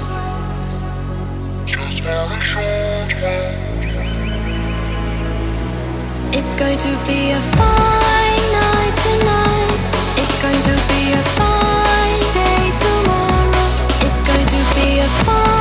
It's 6.35 6.55
going 6.55 6.77
to 6.77 6.87
be 7.07 7.31
a 7.31 7.41
fine 7.57 8.45
night 8.51 8.95
tonight. 9.07 9.83
It's 10.17 10.37
going 10.41 10.61
to 10.61 10.75
be 10.89 11.13
a 11.13 11.23
fine 11.37 12.33
day 12.33 12.71
tomorrow. 12.85 13.69
It's 14.07 14.23
going 14.23 14.45
to 14.45 14.61
be 14.75 14.99
a 14.99 15.07
fine 15.25 15.52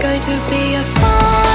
going 0.00 0.20
to 0.22 0.30
be 0.48 0.74
a 0.76 0.82
fine 0.82 1.49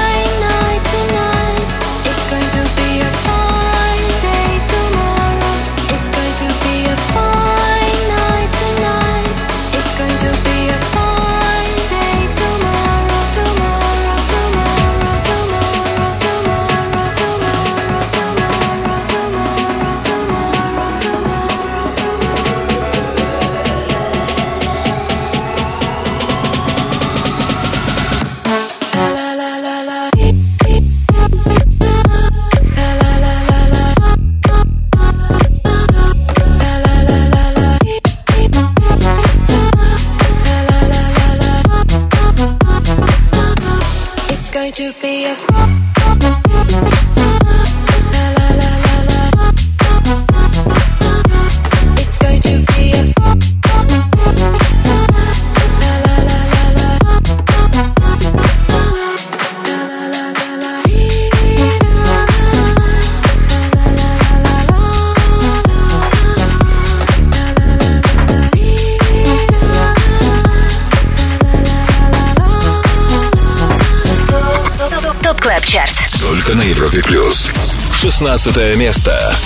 16 78.26 78.76
место. 78.76 79.45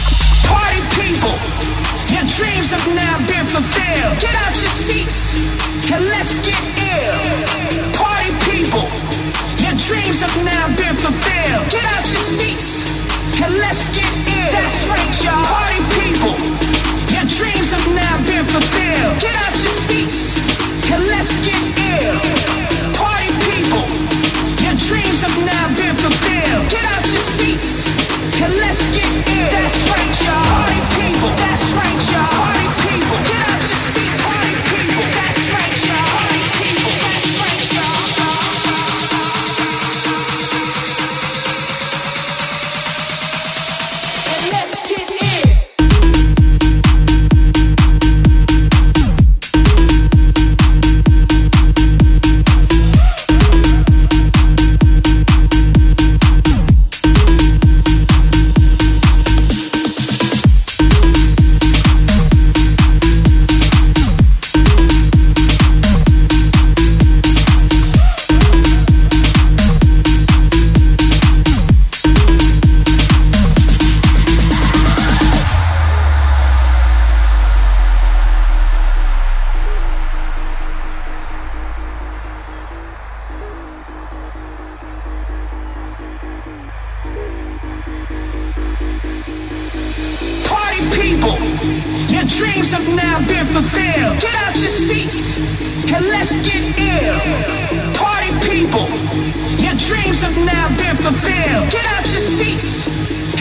now 100.54 100.68
been 100.78 100.98
fulfilled. 100.98 101.70
Get 101.70 101.86
out 101.94 102.06
your 102.14 102.26
seats 102.38 102.88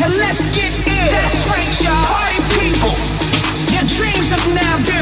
and 0.02 0.10
let's 0.22 0.46
get 0.54 0.72
in. 0.86 1.08
That's 1.10 1.46
right, 1.48 1.72
y'all. 1.82 2.06
Party 2.12 2.40
people, 2.60 2.94
your 3.74 3.86
dreams 3.96 4.28
have 4.34 4.46
now 4.52 4.74
been 4.84 4.97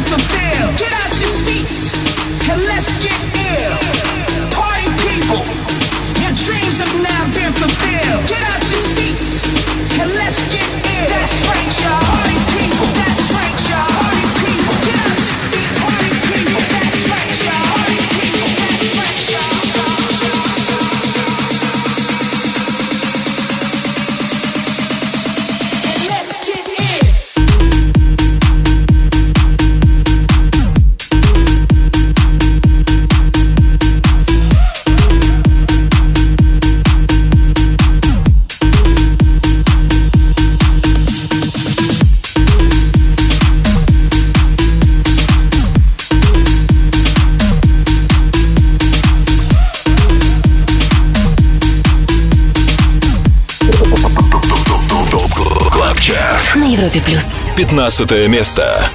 Европе 56.97 57.01
плюс. 57.01 57.41
15 57.57 58.29
место. 58.29 58.89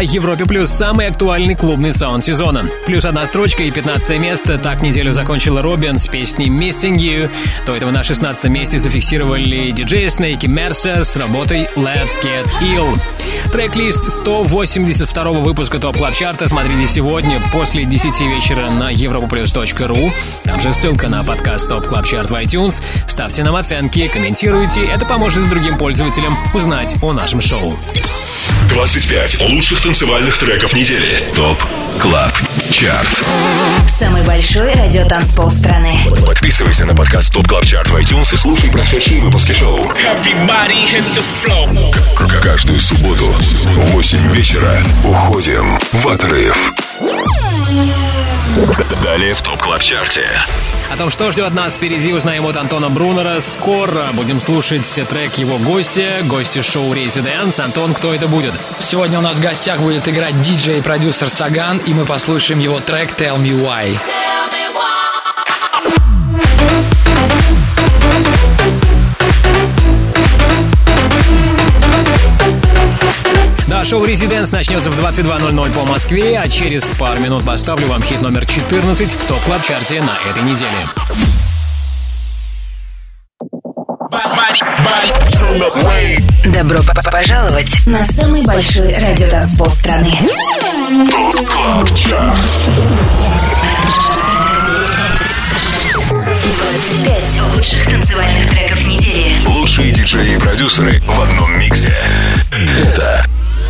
Европе 0.00 0.44
Плюс 0.46 0.70
самый 0.70 1.06
актуальный 1.06 1.54
клубный 1.54 1.92
саунд 1.92 2.24
сезона. 2.24 2.68
Плюс 2.86 3.04
одна 3.04 3.26
строчка 3.26 3.62
и 3.62 3.70
15 3.70 4.20
место. 4.20 4.58
Так 4.58 4.82
неделю 4.82 5.12
закончила 5.12 5.62
Robyn 5.62 5.98
с 5.98 6.06
песней 6.06 6.48
Missing 6.48 6.96
U. 6.96 7.30
До 7.66 7.76
этого 7.76 7.90
на 7.90 8.02
16 8.02 8.44
месте 8.44 8.78
зафиксировали 8.78 9.70
DJ 9.70 10.08
Snake 10.10 10.46
и 10.46 10.54
Mercer 10.54 11.04
с 11.04 11.16
работой 11.16 11.68
Let's 11.76 12.18
Get 12.22 12.46
Ill. 12.60 12.98
Трек-лист 13.52 14.10
182 14.10 15.30
выпуска 15.32 15.78
Top 15.78 15.96
Club 15.96 16.14
Chart 16.14 16.42
а 16.42 16.48
смотрите 16.48 16.86
сегодня 16.86 17.42
после 17.52 17.84
10 17.84 18.20
вечера 18.22 18.70
на 18.70 18.92
europaplus.ru. 18.92 20.12
Там 20.44 20.60
же 20.60 20.72
ссылка 20.72 21.08
на 21.08 21.22
подкаст 21.22 21.68
Top 21.68 21.86
Club 21.86 22.06
Chart 22.06 22.30
в 22.30 22.34
iTunes. 22.34 22.82
Ставьте 23.06 23.44
нам 23.44 23.54
оценки, 23.54 24.08
комментируйте. 24.08 24.82
Это 24.82 25.04
поможет 25.04 25.48
другим 25.48 25.78
пользователям 25.78 26.36
узнать 26.54 26.96
о 27.02 27.12
нашем 27.12 27.40
шоу. 27.40 27.74
25 28.70 29.40
лучших 29.40 29.80
танцевальных 29.90 30.38
треков 30.38 30.72
недели. 30.72 31.20
ТОП 31.34 31.60
КЛАБ 31.98 32.32
ЧАРТ 32.70 33.24
Самый 33.88 34.22
большой 34.22 34.72
радиотанцпол 34.72 35.50
страны. 35.50 36.06
Подписывайся 36.24 36.84
на 36.84 36.94
подкаст 36.94 37.32
ТОП 37.32 37.48
КЛАБ 37.48 37.64
ЧАРТ 37.64 37.88
в 37.88 37.96
iTunes 37.96 38.32
и 38.32 38.36
слушай 38.36 38.70
прошедшие 38.70 39.20
выпуски 39.20 39.52
шоу. 39.52 39.80
Каждую 42.40 42.78
субботу 42.78 43.24
в 43.24 43.90
8 43.90 44.30
вечера 44.30 44.80
уходим 45.04 45.80
в 45.90 46.06
отрыв. 46.06 46.72
Далее 49.02 49.34
в 49.34 49.42
ТОП 49.42 49.60
КЛАБ 49.60 49.82
ЧАРТе. 49.82 50.24
О 50.90 50.96
том, 50.96 51.08
что 51.08 51.30
ждет 51.30 51.54
нас 51.54 51.74
впереди, 51.74 52.12
узнаем 52.12 52.44
от 52.46 52.56
Антона 52.56 52.88
Брунера. 52.88 53.40
Скоро 53.40 54.08
будем 54.12 54.40
слушать 54.40 54.84
трек 55.08 55.34
его 55.38 55.58
гостя, 55.58 56.20
гостя 56.24 56.64
шоу 56.64 56.92
Residence. 56.92 57.60
Антон, 57.60 57.94
кто 57.94 58.12
это 58.12 58.26
будет? 58.26 58.52
Сегодня 58.80 59.20
у 59.20 59.22
нас 59.22 59.38
в 59.38 59.40
гостях 59.40 59.78
будет 59.78 60.08
играть 60.08 60.42
диджей 60.42 60.78
и 60.78 60.82
продюсер 60.82 61.28
Саган, 61.28 61.78
и 61.78 61.94
мы 61.94 62.04
послушаем 62.06 62.58
его 62.58 62.80
трек 62.80 63.10
Tell 63.16 63.38
Me 63.40 63.52
Why. 63.52 63.96
Шоу 73.84 74.04
Residence 74.04 74.52
начнется 74.52 74.90
в 74.90 74.98
22.00 74.98 75.72
по 75.74 75.84
Москве, 75.86 76.38
а 76.38 76.48
через 76.48 76.84
пару 76.98 77.20
минут 77.20 77.44
поставлю 77.44 77.86
вам 77.88 78.02
хит 78.02 78.20
номер 78.20 78.46
14 78.46 79.10
в 79.12 79.24
топ 79.26 79.40
клаб 79.44 79.62
чарте 79.62 80.00
на 80.02 80.16
этой 80.30 80.42
неделе. 80.42 80.68
Добро 86.44 86.78
п- 86.82 87.10
пожаловать 87.10 87.86
на 87.86 88.04
самый 88.04 88.42
большой 88.42 88.92
радиотанцпол 88.92 89.66
страны. 89.70 90.12
Top 91.10 91.46
Club 91.46 91.94
Chart. 91.96 92.36
25 96.08 97.56
лучших 97.56 97.84
танцевальных 97.88 98.50
треков 98.50 98.86
недели. 98.86 99.46
Лучшие 99.46 99.90
диджеи 99.92 100.36
и 100.36 100.38
продюсеры 100.38 101.00
в 101.00 101.20
одном 101.20 101.58
миксе. 101.58 101.94
Это 102.52 103.24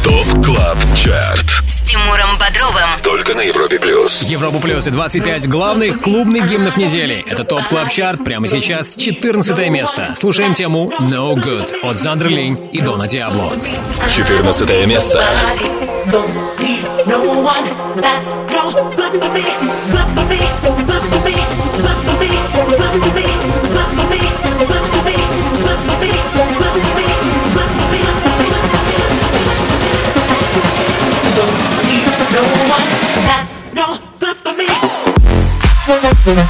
Top 0.04 0.44
Club 0.44 0.78
Chart. 0.96 1.46
С 1.66 1.88
Тимуром 1.88 2.30
Бодровым. 2.38 2.88
Только 3.02 3.34
на 3.34 3.42
Европе 3.42 3.78
Плюс. 3.78 4.22
Европа 4.22 4.58
Плюс 4.58 4.86
и 4.86 4.90
25 4.90 5.48
главных 5.48 6.00
клубных 6.00 6.48
гимнов 6.48 6.76
недели. 6.76 7.24
Это 7.26 7.44
Top 7.44 7.68
Club 7.68 7.90
Chart 7.90 8.24
прямо 8.24 8.48
сейчас 8.48 8.94
14 8.96 9.68
место. 9.68 10.14
Слушаем 10.16 10.54
тему 10.54 10.90
No 11.00 11.34
Good 11.34 11.80
от 11.82 12.00
Zonderling 12.00 12.60
и 12.72 12.80
Don 12.80 13.08
а 13.08 13.14
Diablo. 13.14 13.52
14 14.08 14.86
место. 14.86 15.28
На 36.34 36.46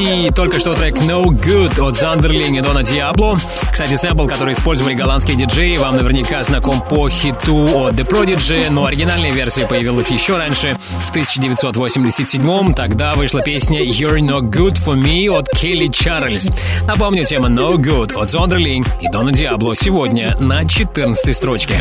России. 0.00 0.30
Только 0.30 0.58
что 0.58 0.74
трек 0.74 0.94
No 0.96 1.24
Good 1.24 1.80
от 1.80 1.96
Зандерлинг 1.96 2.58
и 2.58 2.60
Дона 2.60 2.82
Диабло. 2.82 3.38
Кстати, 3.70 3.96
сэмпл, 3.96 4.26
который 4.26 4.54
использовали 4.54 4.94
голландские 4.94 5.36
диджеи, 5.36 5.76
вам 5.76 5.96
наверняка 5.96 6.42
знаком 6.44 6.80
по 6.80 7.08
хиту 7.08 7.64
от 7.84 7.94
The 7.94 8.08
Prodigy, 8.08 8.70
но 8.70 8.86
оригинальная 8.86 9.32
версия 9.32 9.66
появилась 9.66 10.10
еще 10.10 10.36
раньше, 10.36 10.76
в 11.06 11.10
1987 11.10 12.74
Тогда 12.74 13.14
вышла 13.14 13.42
песня 13.42 13.82
You're 13.82 14.18
No 14.20 14.40
Good 14.40 14.78
For 14.84 14.96
Me 14.96 15.28
от 15.30 15.48
Келли 15.50 15.88
Чарльз. 15.88 16.50
Напомню, 16.86 17.24
тема 17.24 17.48
No 17.48 17.76
Good 17.76 18.14
от 18.14 18.30
Зондерлинг 18.30 18.86
и 19.00 19.08
Дона 19.08 19.32
Диабло 19.32 19.74
сегодня 19.76 20.34
на 20.38 20.66
14 20.66 21.34
строчке. 21.34 21.74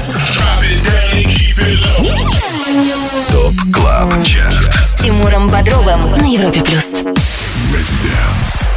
Top 3.32 3.54
Club 3.74 4.24
Chart. 4.24 4.74
С 4.74 5.02
Тимуром 5.02 5.50
Бодровым 5.50 6.12
на 6.12 6.26
Европе 6.26 6.62
плюс. 6.62 7.19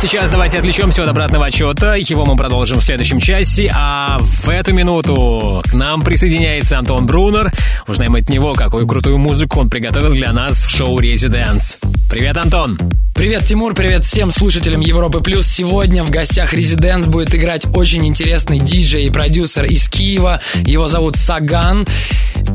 Сейчас 0.00 0.30
давайте 0.30 0.58
отвлечемся 0.58 1.02
от 1.02 1.08
обратного 1.08 1.46
отсчета. 1.46 1.94
Его 1.94 2.24
мы 2.24 2.36
продолжим 2.36 2.80
в 2.80 2.82
следующем 2.82 3.20
часе. 3.20 3.72
А 3.74 4.18
в 4.18 4.48
эту 4.48 4.72
минуту 4.72 5.62
к 5.68 5.74
нам 5.74 6.02
присоединяется 6.02 6.78
Антон 6.78 7.06
Брунер. 7.06 7.52
Узнаем 7.86 8.14
от 8.14 8.28
него, 8.28 8.52
какую 8.52 8.86
крутую 8.86 9.18
музыку 9.18 9.60
он 9.60 9.70
приготовил 9.70 10.12
для 10.12 10.32
нас 10.32 10.64
в 10.64 10.70
шоу 10.70 10.98
«Residance». 10.98 11.78
Привет, 12.10 12.36
Антон! 12.36 12.78
Привет, 13.14 13.44
Тимур, 13.44 13.74
привет 13.74 14.04
всем 14.04 14.30
слушателям 14.30 14.80
Европы 14.80 15.20
Плюс. 15.20 15.46
Сегодня 15.46 16.02
в 16.02 16.10
гостях 16.10 16.54
Residance 16.54 17.06
будет 17.06 17.34
играть 17.34 17.66
очень 17.74 18.06
интересный 18.06 18.58
диджей 18.58 19.04
и 19.04 19.10
продюсер 19.10 19.64
из 19.64 19.88
Киева. 19.88 20.40
Его 20.64 20.88
зовут 20.88 21.16
Саган. 21.16 21.86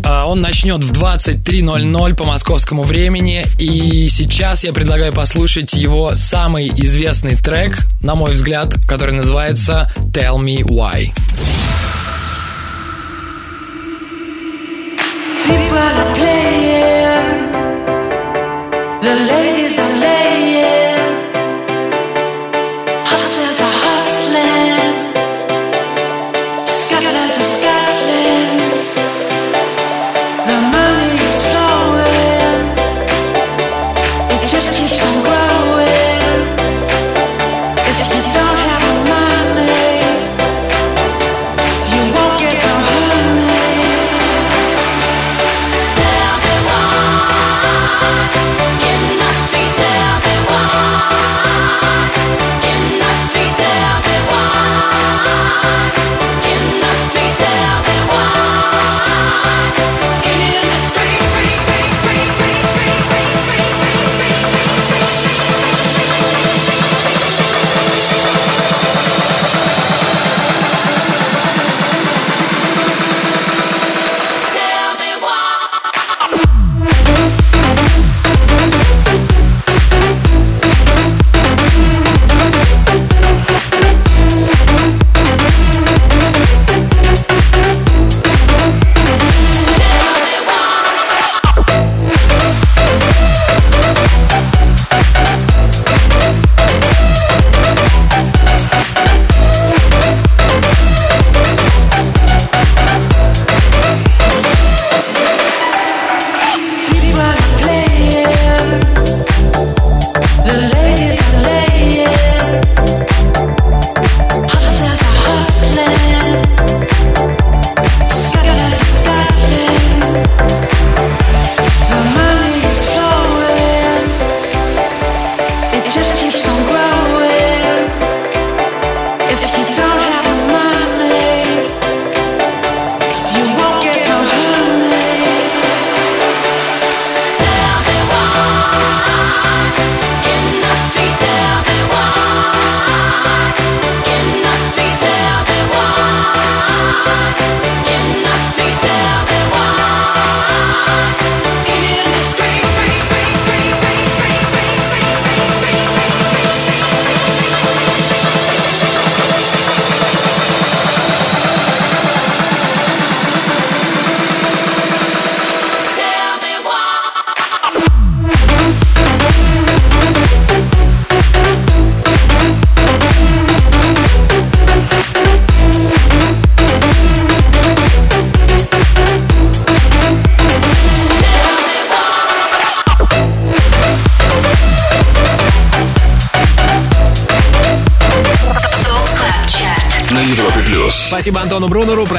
А, 0.09 0.25
Он 0.25 0.39
начнет 0.39 0.85
в 0.85 0.93
23.00 0.93 2.15
по 2.15 2.25
московскому 2.25 2.83
времени. 2.83 3.43
И 3.59 4.07
сейчас 4.07 4.63
я 4.63 4.71
предлагаю 4.71 5.11
послушать 5.11 5.73
его 5.73 6.15
самый 6.15 6.69
известный 6.69 7.35
трек, 7.35 7.85
на 8.01 8.15
мой 8.15 8.31
взгляд, 8.31 8.73
который 8.87 9.15
называется 9.15 9.91
Tell 10.13 10.37
Me 10.37 10.59
Why. 10.59 11.11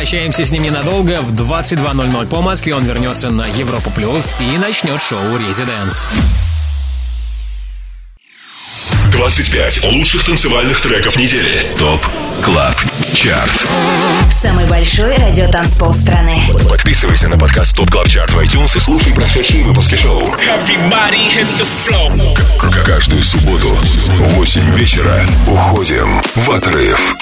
прощаемся 0.08 0.42
с 0.42 0.50
ним 0.50 0.62
ненадолго. 0.62 1.20
В 1.20 1.34
22.00 1.34 2.28
по 2.28 2.40
Москве 2.40 2.74
он 2.74 2.82
вернется 2.82 3.28
на 3.28 3.44
Европу 3.44 3.90
Плюс 3.90 4.34
и 4.40 4.56
начнет 4.56 5.02
шоу 5.02 5.36
«Резиденс». 5.36 6.08
25 9.12 9.84
лучших 9.84 10.24
танцевальных 10.24 10.80
треков 10.80 11.18
недели. 11.18 11.62
ТОП 11.76 12.00
КЛАБ 12.42 12.76
ЧАРТ 13.12 13.66
Самый 14.32 14.64
большой 14.64 15.14
радиотанцпол 15.14 15.92
страны. 15.92 16.54
Подписывайся 16.70 17.28
на 17.28 17.36
подкаст 17.36 17.76
ТОП 17.76 17.90
КЛАБ 17.90 18.08
ЧАРТ 18.08 18.30
в 18.30 18.38
iTunes 18.38 18.78
и 18.78 18.80
слушай 18.80 19.12
прошедшие 19.12 19.62
выпуски 19.62 19.96
шоу. 19.96 20.34
Каждую 22.86 23.22
субботу 23.22 23.74
в 23.74 24.34
8 24.36 24.74
вечера 24.74 25.26
уходим 25.46 26.22
в 26.34 26.50
отрыв. 26.50 27.14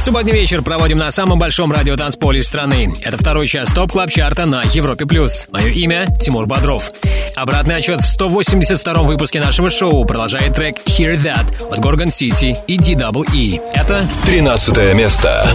Субботний 0.00 0.32
вечер 0.32 0.62
проводим 0.62 0.98
на 0.98 1.10
самом 1.10 1.38
большом 1.38 1.72
радио 1.72 1.92
радиотанцполе 1.92 2.42
страны. 2.42 2.92
Это 3.02 3.16
второй 3.16 3.46
час 3.46 3.72
Top 3.72 3.92
Club 3.92 4.10
Chart 4.10 4.40
а 4.40 4.46
на 4.46 4.62
Европе+. 4.62 5.06
плюс. 5.06 5.46
Мое 5.50 5.68
имя 5.68 6.06
Тимур 6.20 6.46
Бодров. 6.46 6.92
Обратный 7.36 7.76
отсчет 7.76 8.00
в 8.00 8.20
182-м 8.20 9.06
выпуске 9.06 9.40
нашего 9.40 9.70
шоу 9.70 10.04
продолжает 10.04 10.54
трек 10.54 10.76
«Hear 10.86 11.20
That» 11.22 11.70
от 11.70 11.78
Gorgon 11.80 12.10
City 12.10 12.56
и 12.66 12.78
DWE. 12.78 13.60
Это 13.72 14.06
13 14.26 14.94
место. 14.96 15.46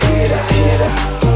Hear 0.00 0.28
that, 0.28 0.50
hear 0.50 0.78
that. 0.78 1.27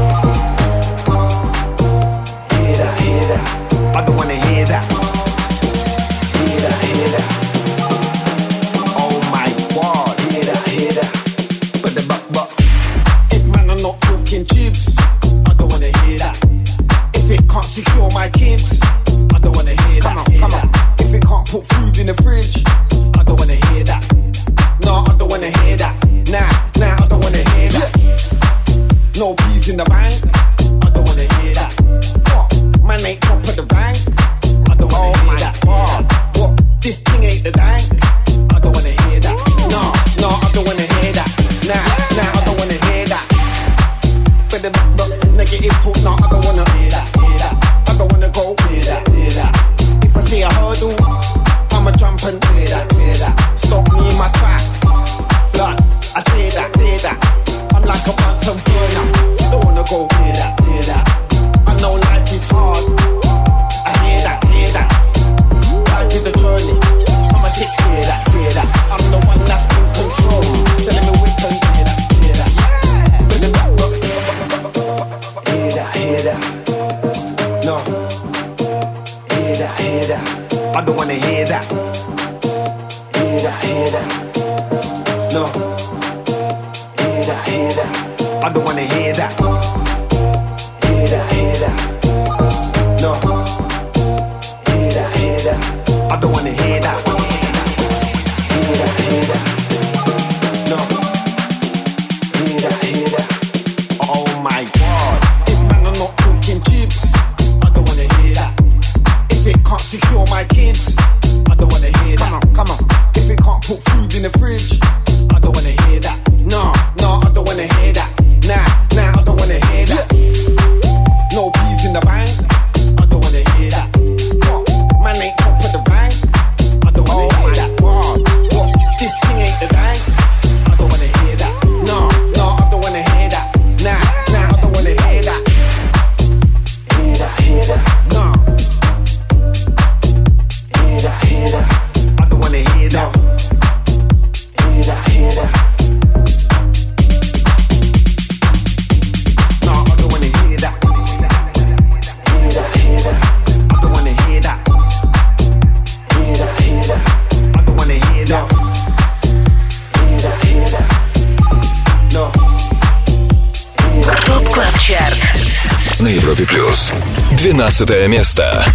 13 167.53 168.07
место. 168.07 168.65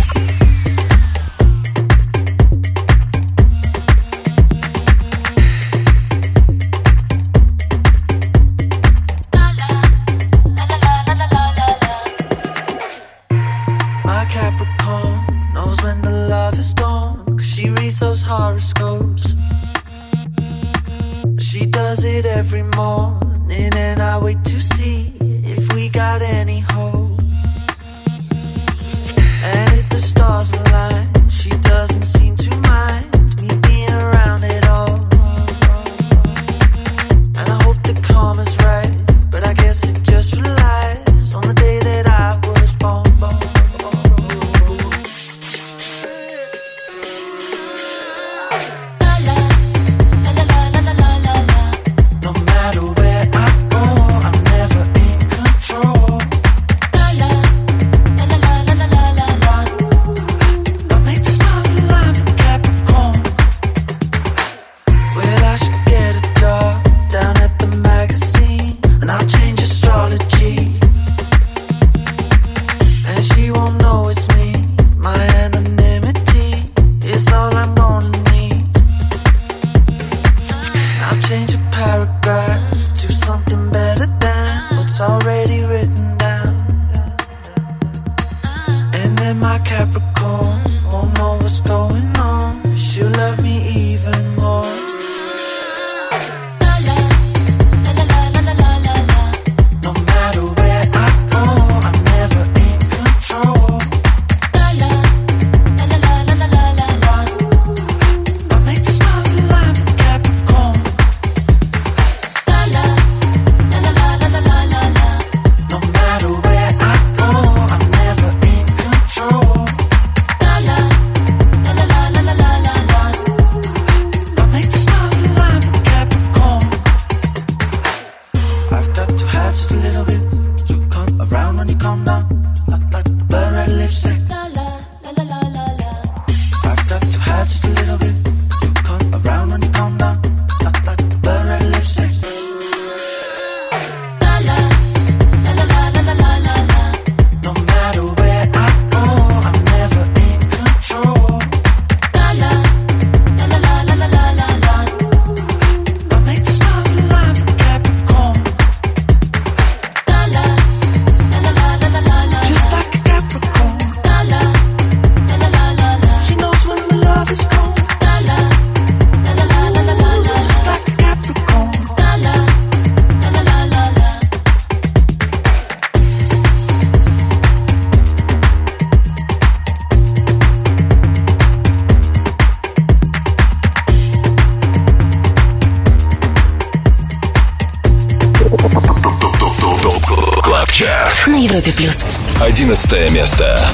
15 192.89 193.13
место. 193.13 193.68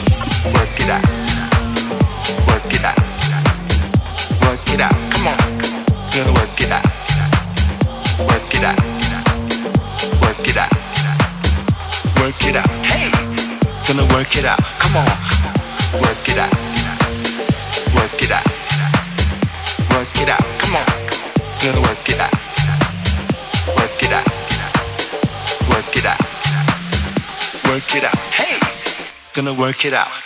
it 29.84 29.92
out. 29.92 30.23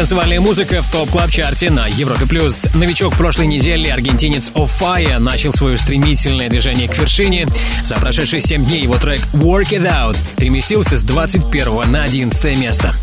танцевальная 0.00 0.40
музыка 0.40 0.80
в 0.80 0.90
Top 0.90 1.08
Club 1.08 1.32
Chart 1.32 1.62
е 1.62 1.68
на 1.68 1.86
Европе+. 1.86 2.24
плюс. 2.24 2.66
Новичок 2.72 3.14
прошлой 3.18 3.46
недели, 3.46 3.90
аргентинец 3.90 4.50
OFFAIAH, 4.54 5.18
начал 5.18 5.52
свое 5.52 5.76
стремительное 5.76 6.48
движение 6.48 6.88
к 6.88 6.96
вершине. 6.96 7.46
За 7.84 7.96
прошедшие 7.96 8.40
7 8.40 8.64
дней 8.64 8.80
его 8.80 8.96
трек 8.96 9.20
«Work 9.34 9.72
It 9.72 9.86
Out» 9.86 10.16
переместился 10.38 10.96
с 10.96 11.02
21 11.02 11.92
на 11.92 12.04
11 12.04 12.58
место. 12.58 12.94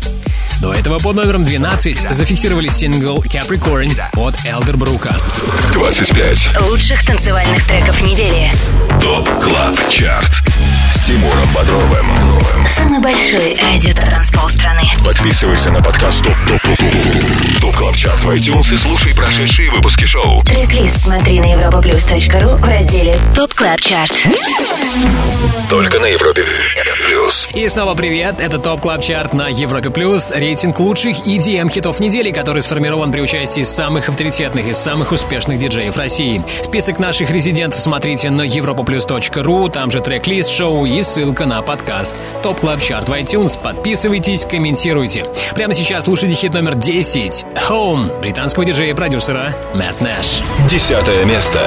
До 0.60 0.74
этого 0.74 0.98
под 0.98 1.14
номером 1.14 1.44
12 1.44 2.08
зафиксировали 2.10 2.68
сингл 2.68 3.18
Capricorn 3.18 3.92
от 4.16 4.34
Элдербрука. 4.44 5.16
25 5.74 6.62
лучших 6.68 7.06
танцевальных 7.06 7.64
треков 7.64 8.02
недели. 8.02 8.50
Top 9.00 9.24
Club 9.40 9.78
Chart 9.88 10.42
с 10.90 11.00
Тимуром 11.02 11.48
Бодровым. 11.54 12.06
Самый 12.66 13.00
большой 13.00 13.56
радио 13.60 13.92
страны. 14.58 14.82
Подписывайся 15.04 15.70
на 15.70 15.80
подкаст 15.80 16.24
Top 16.24 16.34
Top 16.46 16.62
Top 16.62 16.78
Top 16.78 17.60
Top 17.60 17.76
Club 17.76 17.96
Chart 17.96 18.24
в 18.24 18.30
iTunes 18.30 18.74
и 18.74 18.76
слушай 18.76 19.14
прошедшие 19.14 19.70
выпуски 19.70 20.04
шоу. 20.04 20.40
трек 20.42 20.90
смотри 20.96 21.40
на 21.40 21.54
europaplus.ru 21.54 22.56
в 22.56 22.64
разделе 22.64 23.16
Top 23.34 23.54
Club 23.54 23.80
Chart. 23.80 24.26
Только 25.70 25.98
на 25.98 26.06
Европе 26.06 26.44
Плюс. 27.06 27.48
И 27.54 27.68
снова 27.68 27.94
привет, 27.94 28.36
это 28.38 28.58
Top 28.58 28.80
Club 28.80 29.02
Chart 29.02 29.32
на 29.34 29.48
Европе 29.48 29.90
Плюс. 29.90 30.30
Рейтинг 30.30 30.78
лучших 30.80 31.26
EDM 31.26 31.70
хитов 31.70 32.00
недели, 32.00 32.30
который 32.30 32.62
сформирован 32.62 33.12
при 33.12 33.20
участии 33.20 33.62
самых 33.62 34.08
авторитетных 34.08 34.66
и 34.66 34.74
самых 34.74 35.12
успешных 35.12 35.58
диджеев 35.58 35.96
России. 35.96 36.42
Список 36.62 36.98
наших 36.98 37.30
резидентов 37.30 37.80
смотрите 37.80 38.30
на 38.30 38.46
europaplus.ru, 38.46 39.70
там 39.70 39.90
же 39.90 40.00
трек-лист 40.00 40.50
шоу 40.50 40.77
и 40.86 41.02
ссылка 41.02 41.46
на 41.46 41.62
подкаст. 41.62 42.14
Top 42.42 42.60
Club 42.60 42.80
Chart 42.80 43.08
в 43.08 43.12
iTunes, 43.12 43.58
подписывайтесь, 43.60 44.44
комментируйте. 44.44 45.26
Прямо 45.54 45.74
сейчас 45.74 46.04
слушайте 46.04 46.34
хит 46.34 46.54
номер 46.54 46.74
10 46.74 47.46
«Home» 47.68 48.20
британского 48.20 48.64
диджея 48.64 48.90
и 48.90 48.94
продюсера 48.94 49.54
Мэтт 49.74 50.00
Нэш. 50.00 50.42
Десятое 50.68 51.24
место. 51.24 51.60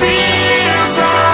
Feels 0.00 1.27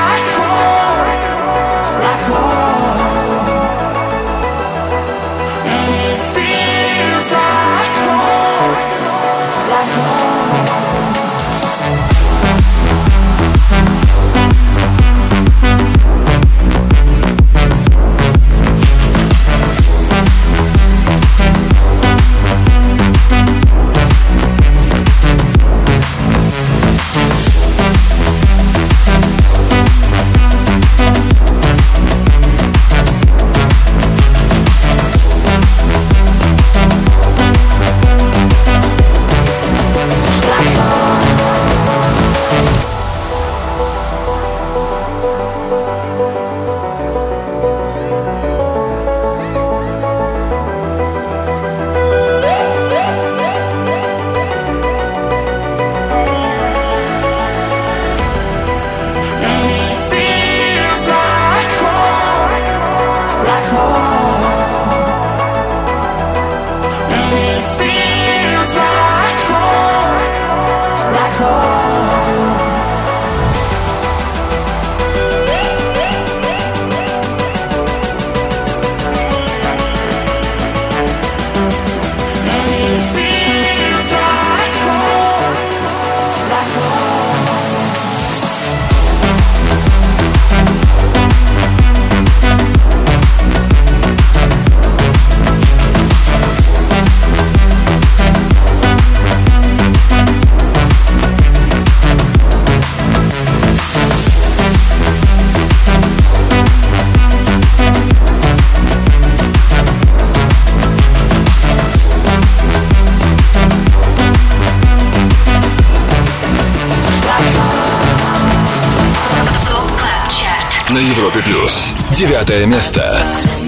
Девятое 122.47 122.67
место. 122.67 123.64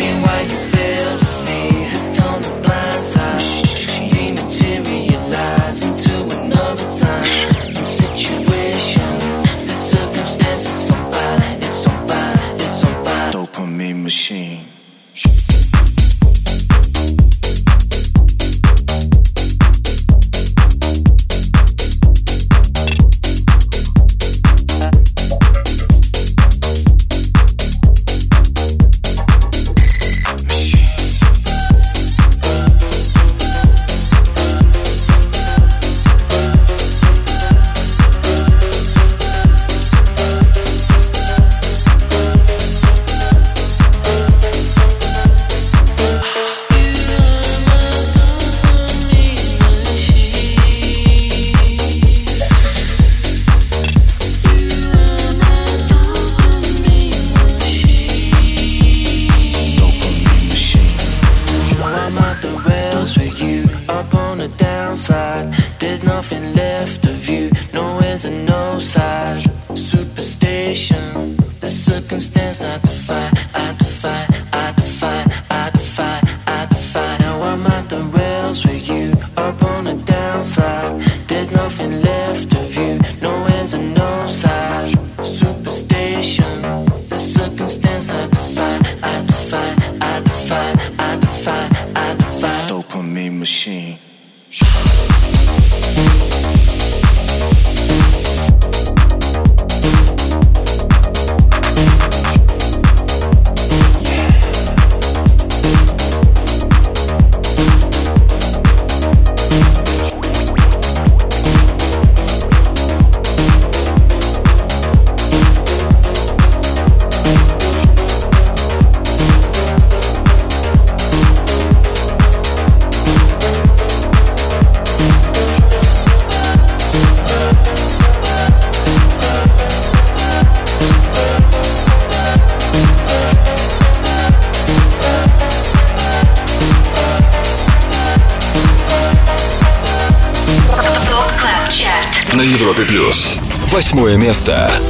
Место. 144.46 144.85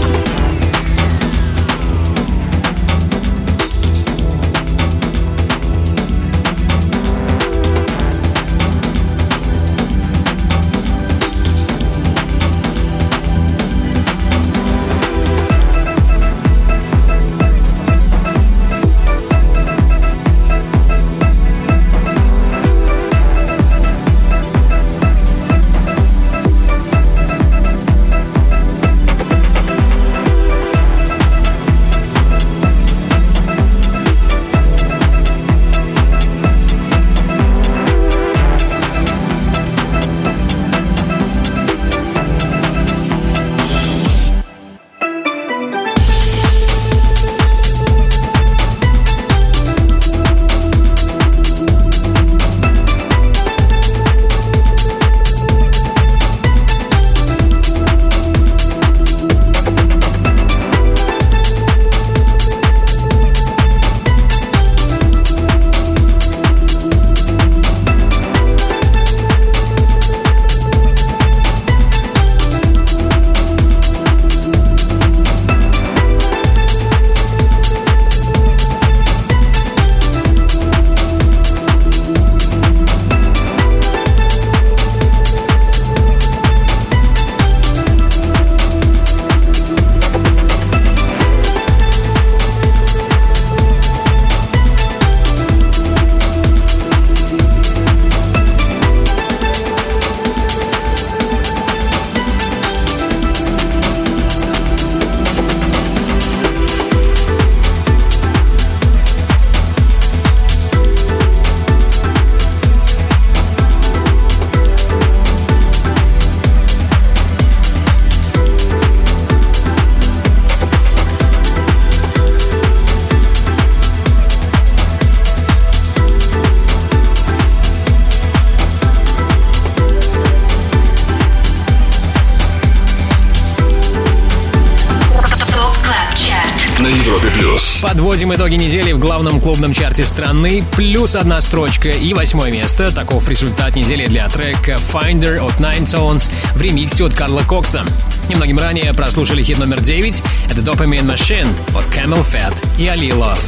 Подводим 138.26 138.44
итоги 138.44 138.54
недели 138.56 138.90
в 138.90 138.98
главном 138.98 139.40
клубном 139.40 139.72
чарте 139.72 140.04
страны. 140.04 140.64
Плюс 140.74 141.14
одна 141.14 141.40
строчка 141.40 141.90
и 141.90 142.12
восьмое 142.12 142.50
место. 142.50 142.92
Таков 142.92 143.28
результат 143.28 143.76
недели 143.76 144.06
для 144.06 144.28
трека 144.28 144.72
Finder 144.92 145.38
от 145.38 145.60
Ninetoes 145.60 146.28
в 146.56 146.60
ремиксе 146.60 147.04
от 147.04 147.14
Карла 147.14 147.42
Кокса. 147.42 147.84
Немногим 148.28 148.58
ранее 148.58 148.92
прослушали 148.94 149.44
хит 149.44 149.58
номер 149.58 149.80
9. 149.80 150.22
Это 150.46 150.60
Dopamine 150.60 151.06
Machine 151.06 151.46
от 151.72 151.86
CamelPhat 151.94 152.52
и 152.78 152.86
Ali 152.86 153.10
Love. 153.10 153.38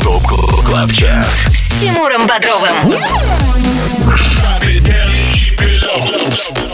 Top 0.00 0.22
Club 0.64 0.92
Chart. 0.92 1.26
С 1.48 1.80
Тимуром 1.80 2.28
Бодровым. 2.28 2.94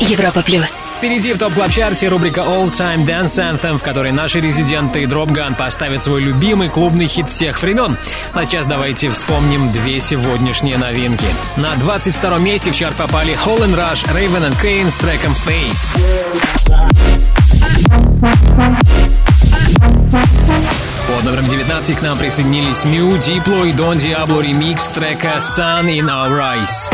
Европа 0.00 0.42
плюс. 0.42 0.66
Впереди 0.98 1.32
в 1.32 1.38
Top 1.38 1.54
Club 1.54 1.70
Chart 1.70 2.02
е 2.02 2.08
рубрика 2.08 2.40
All 2.40 2.70
Time 2.70 3.06
Dance 3.06 3.38
Anthem, 3.38 3.78
в 3.78 3.82
которой 3.82 4.12
наши 4.12 4.40
резиденты 4.40 5.06
Dropgun 5.06 5.54
поставят 5.54 6.02
свой 6.02 6.20
любимый 6.20 6.68
клубный 6.68 7.06
хит 7.06 7.28
всех 7.28 7.62
времен. 7.62 7.96
А 8.34 8.44
сейчас 8.44 8.66
давайте 8.66 9.08
вспомним 9.10 9.72
две 9.72 10.00
сегодняшние 10.00 10.78
новинки. 10.78 11.26
На 11.56 11.74
22 11.76 12.38
месте 12.38 12.70
в 12.70 12.76
чарт 12.76 12.96
попали 12.96 13.34
Hall 13.34 13.58
Rush, 13.58 14.06
Raven 14.12 14.50
and 14.50 14.60
Kane 14.62 14.90
с 14.90 14.96
треком 14.96 15.34
Faith. 15.46 16.90
Под 21.06 21.24
номером 21.24 21.48
19 21.48 21.96
к 21.96 22.02
нам 22.02 22.18
присоединились 22.18 22.84
Мю, 22.84 23.16
Дипло 23.18 23.64
и 23.64 23.72
Дон 23.72 23.98
Диабло 23.98 24.40
ремикс 24.40 24.88
трека 24.88 25.38
Sun 25.38 25.86
in 25.86 26.08
Our 26.08 26.40
Eyes. 26.40 26.90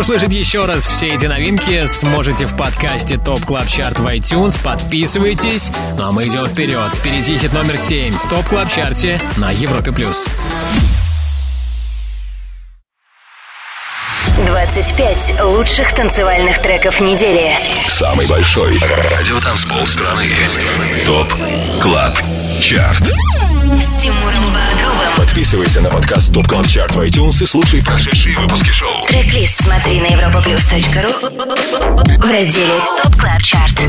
Услышать 0.00 0.32
еще 0.32 0.64
раз 0.64 0.86
все 0.86 1.08
эти 1.08 1.26
новинки 1.26 1.86
сможете 1.86 2.46
в 2.46 2.56
подкасте 2.56 3.18
Top 3.18 3.44
Club 3.44 3.68
Chart 3.68 4.00
в 4.00 4.06
iTunes. 4.06 4.58
Подписывайтесь. 4.62 5.70
Ну 5.96 6.08
а 6.08 6.12
мы 6.12 6.26
идем 6.26 6.48
вперед. 6.48 6.94
Впереди 6.94 7.36
хит 7.38 7.52
номер 7.52 7.76
7 7.76 8.14
в 8.14 8.28
Top 8.30 8.48
Club 8.48 8.70
Chart 8.70 9.12
е 9.12 9.20
на 9.36 9.50
Европе+. 9.50 9.92
плюс. 9.92 10.26
25 14.46 15.42
лучших 15.42 15.92
танцевальных 15.94 16.62
треков 16.62 17.00
недели. 17.00 17.54
Самый 17.86 18.26
большой 18.26 18.78
радиотанцпол 18.78 19.86
страны. 19.86 20.24
Top 21.04 21.32
Club 21.82 22.14
Chart. 22.60 23.06
С 23.06 24.02
Тимуром 24.02 24.44
Бодровым. 24.44 25.16
Подписывайся 25.16 25.80
на 25.80 25.88
подкаст 25.88 26.32
Top 26.32 26.46
Club 26.46 26.66
Chart 26.66 26.94
в 26.94 27.00
iTunes 27.00 27.42
и 27.42 27.46
слушай 27.46 27.82
прошедшие 27.82 28.38
выпуски 28.38 28.68
шоу. 28.68 29.06
Трек-лист 29.08 29.62
смотри 29.62 30.00
на 30.00 30.08
europaplus.ru 30.08 32.18
в 32.18 32.30
разделе 32.30 32.80
Top 33.02 33.16
Club 33.16 33.42
Chart. 33.42 33.80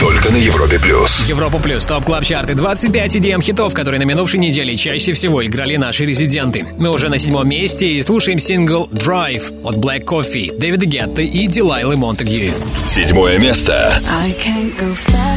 Только 0.00 0.30
на 0.30 0.36
Европе 0.36 0.78
плюс. 0.78 1.28
Европа 1.28 1.58
плюс 1.58 1.84
Top 1.84 2.06
Club 2.06 2.24
Chart 2.24 2.49
ы 2.49 2.54
25 2.54 3.16
EDM 3.16 3.42
хитов, 3.42 3.74
которые 3.74 4.00
на 4.00 4.04
минувшей 4.04 4.40
неделе 4.40 4.74
чаще 4.74 5.12
всего 5.12 5.44
играли 5.44 5.76
наши 5.76 6.06
резиденты. 6.06 6.66
Мы 6.78 6.90
уже 6.90 7.10
на 7.10 7.18
седьмом 7.18 7.46
месте 7.46 7.86
и 7.86 8.02
слушаем 8.02 8.38
сингл 8.38 8.88
Drive 8.90 9.62
от 9.62 9.76
Black 9.76 10.04
Coffee, 10.04 10.58
Дэвида 10.58 10.86
Гетта 10.86 11.22
и 11.22 11.46
Дилайлы 11.46 11.96
Монтегью. 11.96 12.54
Седьмое 12.86 13.38
место. 13.38 14.00
I 14.08 14.32
can't 14.32 14.74
go 14.78 14.94
fast 14.94 15.29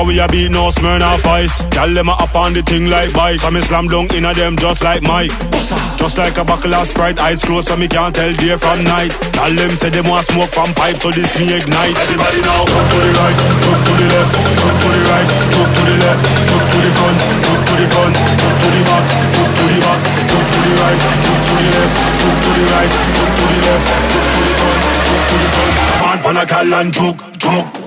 right. 0.00 0.06
We 0.06 0.18
a 0.18 0.28
beat, 0.28 0.50
no 0.50 0.70
Smirnoff 0.70 1.26
Ice. 1.26 1.62
Gyal 1.70 1.94
them 1.94 2.08
a 2.08 2.12
up 2.12 2.34
on 2.34 2.52
the 2.52 2.62
thing 2.62 2.86
like 2.88 3.10
vice. 3.10 3.42
So 3.42 3.50
me 3.50 3.60
slam 3.60 3.86
dunk 3.86 4.12
inna 4.14 4.32
them 4.34 4.56
just 4.56 4.82
like 4.82 5.02
Mike. 5.02 5.32
Just 5.96 6.18
like 6.18 6.36
a 6.38 6.44
buckle 6.44 6.74
of 6.74 6.86
Sprite, 6.86 7.18
eyes 7.18 7.42
closed 7.42 7.68
so 7.68 7.76
me 7.76 7.88
can't 7.88 8.14
tell 8.14 8.32
day 8.34 8.56
from 8.56 8.82
night. 8.84 9.12
Gyal 9.36 9.56
them 9.56 9.70
say 9.76 9.90
them 9.90 10.08
want 10.08 10.24
smoke 10.26 10.50
from 10.50 10.72
pipe, 10.74 10.96
so 10.96 11.10
this 11.10 11.38
me 11.38 11.52
ignite. 11.52 11.96
Everybody 11.98 12.40
now, 12.40 12.64
jump 12.64 12.88
to 12.90 12.98
the 13.00 13.10
right, 13.20 13.38
jump 13.60 13.80
to 13.84 13.92
the 14.00 14.06
left, 14.08 14.32
jump 14.60 14.76
to 14.80 14.88
the 14.88 15.00
right, 15.10 15.28
jump 15.52 15.70
to 15.70 15.82
the 15.84 15.96
left, 16.00 16.22
jump 16.48 16.64
to 16.70 16.78
the 16.80 16.90
front, 16.96 17.18
jump 17.44 17.60
to 17.66 17.74
the 17.76 17.86
front, 17.92 18.14
jump 18.40 18.56
to 18.60 18.68
the 18.70 18.80
back, 18.88 19.04
jump 19.36 19.52
to 19.56 19.64
the 19.68 19.78
back, 19.84 20.00
jump 20.30 20.46
to 20.50 20.58
the 20.60 20.72
right, 20.80 21.00
jump 21.20 21.40
to 21.44 21.54
the 21.60 21.68
left, 21.70 21.94
jump 22.20 22.36
to 22.40 22.50
the 22.56 22.64
right, 22.72 22.92
jump 23.16 23.32
to 23.36 23.44
the 23.50 23.58
left, 23.60 23.84
jump 24.10 24.26
to 24.30 24.40
the 24.40 24.54
front, 24.60 24.80
jump 25.06 25.22
to 25.28 25.36
the 25.40 25.48
front. 25.54 25.74
On, 26.00 26.18
pan 26.24 26.36
a 26.40 26.44
gal 26.46 26.74
and 26.74 26.90
choke, 26.94 27.20
choke. 27.38 27.79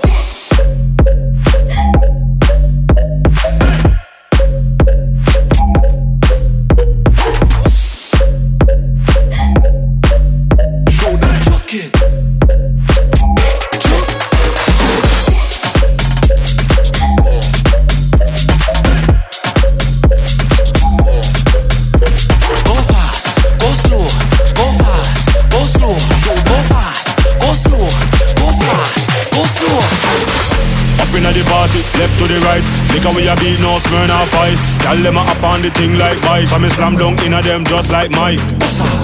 The 32.34 32.42
right. 32.50 32.66
Liquor 32.90 33.14
we 33.14 33.30
a 33.30 33.36
beat, 33.38 33.62
no 33.62 33.78
Smirnoff 33.78 34.34
Ice. 34.50 34.66
Gyal 34.82 35.02
them 35.06 35.18
a 35.18 35.24
up 35.24 35.44
on 35.46 35.62
the 35.62 35.70
thing 35.78 35.98
like 36.02 36.18
vice. 36.26 36.50
So 36.50 36.58
me 36.58 36.70
slam 36.70 36.98
dunk 36.98 37.22
inna 37.22 37.42
them 37.42 37.62
just 37.66 37.94
like 37.94 38.10
Mike. 38.18 38.42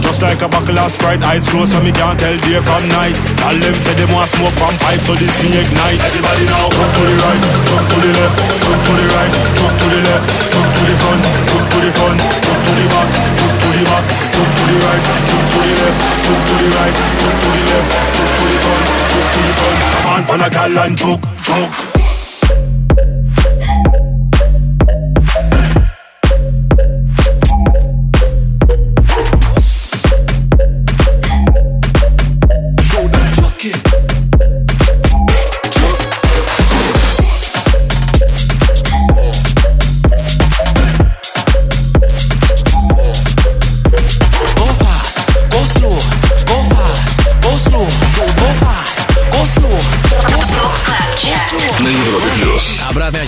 Just 0.02 0.22
like 0.26 0.42
a 0.42 0.50
buckle 0.50 0.78
of 0.80 0.90
Sprite, 0.90 1.22
eyes 1.22 1.46
closed 1.46 1.72
so 1.74 1.80
me 1.86 1.94
can't 1.94 2.18
tell 2.18 2.34
day 2.42 2.58
from 2.62 2.84
night. 2.90 3.14
Gyal 3.38 3.58
them 3.62 3.76
say 3.86 3.94
them 3.94 4.10
want 4.14 4.30
smoke 4.34 4.54
from 4.58 4.74
pipe, 4.82 5.02
so 5.06 5.14
this 5.14 5.34
me 5.46 5.54
ignite. 5.62 6.02
Everybody 6.02 6.46
now, 6.50 6.66
jump 6.74 6.90
to 6.90 7.02
the 7.06 7.16
right, 7.22 7.42
jump 7.70 7.86
to 7.86 7.98
the 8.02 8.12
left, 8.18 8.38
jump 8.66 8.82
to 8.82 8.92
the 8.98 9.06
right, 9.14 9.34
jump 9.58 9.74
to 9.78 9.86
the 9.94 10.00
left, 10.10 10.26
jump 10.50 10.70
to 10.74 10.82
the 10.90 10.96
front, 10.98 11.22
jump 11.50 11.66
to 11.70 11.78
the 11.86 11.92
front, 11.94 12.20
jump 12.20 12.60
to 12.66 12.72
the 12.74 12.86
back, 12.90 13.10
jump 13.38 13.54
to 13.62 13.68
the 13.70 13.84
back, 13.86 14.06
jump 14.34 14.50
to 14.58 14.64
the 14.70 14.78
right, 14.82 15.04
jump 15.06 15.46
to 15.54 15.60
the 15.60 15.74
left, 15.78 16.00
jump 16.26 16.42
to 16.50 16.54
the 16.58 16.68
right, 16.74 16.96
jump 17.22 17.38
to 17.38 17.50
the 17.54 17.62
left, 17.70 17.90
jump 18.10 18.32
to 18.34 18.46
the 18.50 18.58
front, 18.66 18.86
jump 19.14 19.28
to 19.30 19.40
the 19.46 19.54
front. 19.60 19.78
On, 20.10 20.22
pan 20.26 20.42
a 20.42 20.50
gal 20.50 20.80
and 20.82 20.98
choke, 20.98 21.26
choke. 21.46 21.89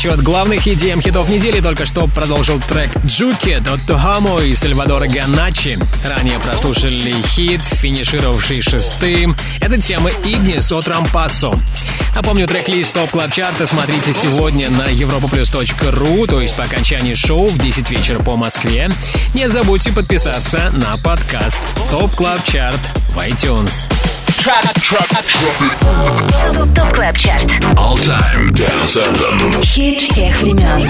Зачет 0.01 0.23
главных 0.23 0.67
EDM 0.67 0.99
хитов 0.99 1.29
недели 1.29 1.61
только 1.61 1.85
что 1.85 2.07
продолжил 2.07 2.59
трек 2.59 2.89
«Джуки» 3.05 3.59
Дотто 3.59 3.99
Хамо 3.99 4.39
и 4.41 4.55
Сальвадора 4.55 5.05
Ганачи. 5.05 5.77
Ранее 6.03 6.39
прослушали 6.39 7.13
хит, 7.21 7.61
финишировавший 7.61 8.63
шестым. 8.63 9.35
Это 9.59 9.79
тема 9.79 10.09
«Ignis» 10.25 10.71
от 10.71 10.87
Rompasso. 10.87 11.59
Напомню, 12.15 12.47
трек-лист 12.47 12.95
Top 12.95 13.11
Club 13.11 13.31
Chart 13.31 13.61
а 13.61 13.67
смотрите 13.67 14.11
сегодня 14.11 14.71
на 14.71 14.91
europaplus.ru, 14.91 16.25
то 16.25 16.41
есть 16.41 16.55
по 16.55 16.63
окончании 16.63 17.13
шоу 17.13 17.45
в 17.49 17.59
10 17.59 17.91
вечера 17.91 18.17
по 18.23 18.35
Москве. 18.35 18.89
Не 19.35 19.49
забудьте 19.49 19.93
подписаться 19.93 20.71
на 20.71 20.97
подкаст 20.97 21.59
Top 21.91 22.15
Club 22.15 22.43
Chart 22.43 22.81
в 23.09 23.19
iTunes. 23.19 23.87
Top 26.73 26.93
Club 26.95 27.15
Chart. 27.15 27.45
All 27.75 27.95
Time 27.95 28.51
Dance 28.51 28.97
Anthem. 28.97 29.63
Хит 29.63 30.01
всех 30.01 30.41
времен. 30.41 30.81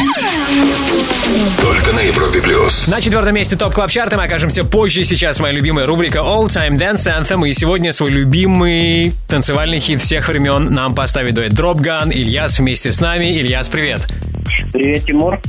Только 1.62 1.92
на 1.92 2.00
Европе 2.00 2.40
Плюс. 2.40 2.88
На 2.88 3.02
четвертом 3.02 3.36
месте 3.36 3.58
Top 3.58 3.74
Club 3.74 3.92
Chart 3.92 4.12
а 4.12 4.16
мы 4.16 4.24
окажемся 4.24 4.64
позже. 4.64 5.04
Сейчас 5.04 5.40
моя 5.42 5.54
любимая 5.54 5.86
рубрика 5.86 6.20
All 6.20 6.48
Time 6.48 6.78
Dance 6.78 7.08
Anthem. 7.08 7.46
И 7.46 7.54
сегодня 7.54 7.92
свой 7.92 8.12
любимый 8.12 9.14
танцевальный 9.28 9.82
хит 9.82 10.02
всех 10.02 10.30
времен 10.30 10.74
нам 10.74 10.96
поставит 10.96 11.34
дуэт 11.34 11.52
Dropgun. 11.52 12.14
Ильяс 12.14 12.58
вместе 12.58 12.90
с 12.90 13.02
нами. 13.02 13.38
Ильяс, 13.38 13.68
привет. 13.68 14.00
Привет, 14.08 14.31
Тимур. 14.72 15.40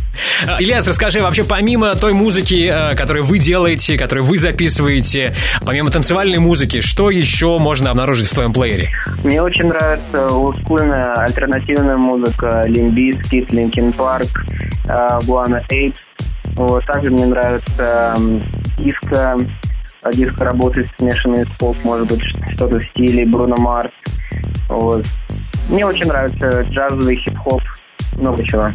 А, 0.47 0.61
Ильяс, 0.61 0.87
расскажи, 0.87 1.21
вообще 1.21 1.45
помимо 1.45 1.95
той 1.95 2.13
музыки, 2.13 2.71
э, 2.73 2.95
которую 2.97 3.25
вы 3.25 3.39
делаете, 3.39 3.97
которую 3.97 4.25
вы 4.25 4.37
записываете, 4.37 5.35
помимо 5.65 5.91
танцевальной 5.91 6.39
музыки, 6.39 6.81
что 6.81 7.11
еще 7.11 7.59
можно 7.59 7.91
обнаружить 7.91 8.29
в 8.29 8.35
твоем 8.35 8.53
плеере? 8.53 8.91
Мне 9.25 9.43
очень 9.43 9.67
нравится 9.67 10.29
олдскульная 10.29 11.15
альтернативная 11.15 11.97
музыка, 11.97 12.63
Limp 12.67 12.98
Bizkit, 12.98 13.53
Linkin 13.53 13.93
Park, 13.93 14.45
Guano 15.25 15.65
Apes. 15.71 15.97
Вот. 16.57 16.85
Также 16.87 17.11
мне 17.11 17.27
нравится 17.27 18.17
диско, 18.79 19.37
а 20.03 20.13
диско 20.13 20.45
работает 20.45 20.89
смешанный 20.99 21.45
с 21.45 21.51
поп, 21.59 21.77
может 21.85 22.09
быть, 22.09 22.23
что-то 22.55 22.79
в 22.79 22.85
стиле 22.85 23.25
Бруно 23.27 23.57
Марс. 23.57 23.93
Вот. 24.69 25.07
Мне 25.69 25.87
очень 25.87 26.07
нравится 26.07 26.63
джазовый 26.63 27.17
хип-хоп, 27.17 27.63
много 28.17 28.45
чего. 28.45 28.71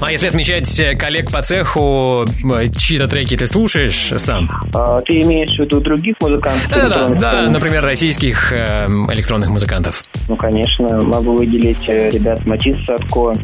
А 0.00 0.12
если 0.12 0.28
отмечать 0.28 0.78
э, 0.78 0.94
коллег 0.94 1.30
по 1.30 1.42
цеху, 1.42 2.24
э, 2.24 2.68
чьи-то 2.68 3.08
треки 3.08 3.36
ты 3.36 3.46
слушаешь 3.46 4.12
сам? 4.16 4.50
А, 4.74 5.00
ты 5.00 5.20
имеешь 5.20 5.56
в 5.56 5.60
виду 5.60 5.80
других 5.80 6.16
музыкантов? 6.20 6.68
Да, 6.70 6.88
да, 6.88 7.08
да, 7.08 7.50
например, 7.50 7.82
российских 7.82 8.52
э, 8.52 8.86
электронных 9.12 9.50
музыкантов. 9.50 10.04
Ну, 10.28 10.36
конечно, 10.36 11.00
могу 11.02 11.36
выделить 11.36 11.88
э, 11.88 12.10
ребят 12.10 12.44
Матис 12.46 12.76
Садко, 12.84 13.34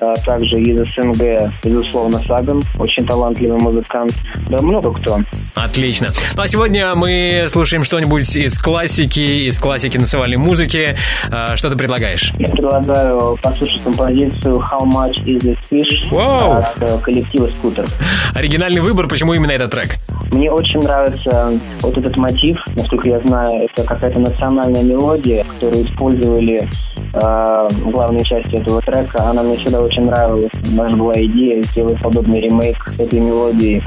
а 0.00 0.14
также 0.24 0.60
из 0.60 0.76
СНГ, 0.92 1.50
безусловно, 1.64 2.18
Саган, 2.20 2.62
очень 2.78 3.06
талантливый 3.06 3.58
музыкант. 3.58 4.12
Да 4.48 4.60
много 4.62 4.92
кто. 4.92 5.18
Отлично. 5.54 6.08
Ну 6.36 6.42
а 6.42 6.48
сегодня 6.48 6.94
мы 6.94 7.46
слушаем 7.48 7.84
что-нибудь 7.84 8.36
из 8.36 8.58
классики, 8.58 9.48
из 9.48 9.58
классики 9.58 9.96
танцевальной 9.96 10.36
музыки. 10.36 10.96
Э, 11.30 11.56
Что 11.56 11.70
ты 11.70 11.76
предлагаешь? 11.76 12.32
Я 12.38 12.48
предлагаю 12.48 13.36
послушать 13.42 13.82
композицию 13.82 14.58
«How 14.58 14.84
much 14.84 15.14
is 15.24 15.38
this 15.38 15.58
fish» 15.70 16.14
от 16.14 16.82
э, 16.82 16.98
коллектива 17.02 17.48
«Скутер». 17.58 17.86
Оригинальный 18.34 18.80
выбор, 18.80 19.08
почему 19.08 19.34
именно 19.34 19.52
этот 19.52 19.70
трек? 19.70 19.96
Мне 20.34 20.50
очень 20.50 20.80
нравится 20.80 21.52
вот 21.80 21.96
этот 21.96 22.16
мотив, 22.16 22.58
насколько 22.74 23.08
я 23.08 23.20
знаю, 23.20 23.68
это 23.70 23.84
какая-то 23.84 24.18
национальная 24.18 24.82
мелодия, 24.82 25.44
которую 25.44 25.84
использовали 25.84 26.60
э, 26.60 27.68
в 27.70 27.90
главной 27.92 28.24
части 28.24 28.56
этого 28.56 28.80
трека. 28.80 29.30
Она 29.30 29.44
мне 29.44 29.56
всегда 29.56 29.80
очень 29.80 30.02
нравилась. 30.02 30.50
У 30.72 30.76
нас 30.76 30.92
была 30.92 31.12
идея 31.14 31.62
сделать 31.62 32.00
подобный 32.02 32.40
ремейк 32.40 32.76
этой 32.98 33.20
мелодии. 33.20 33.80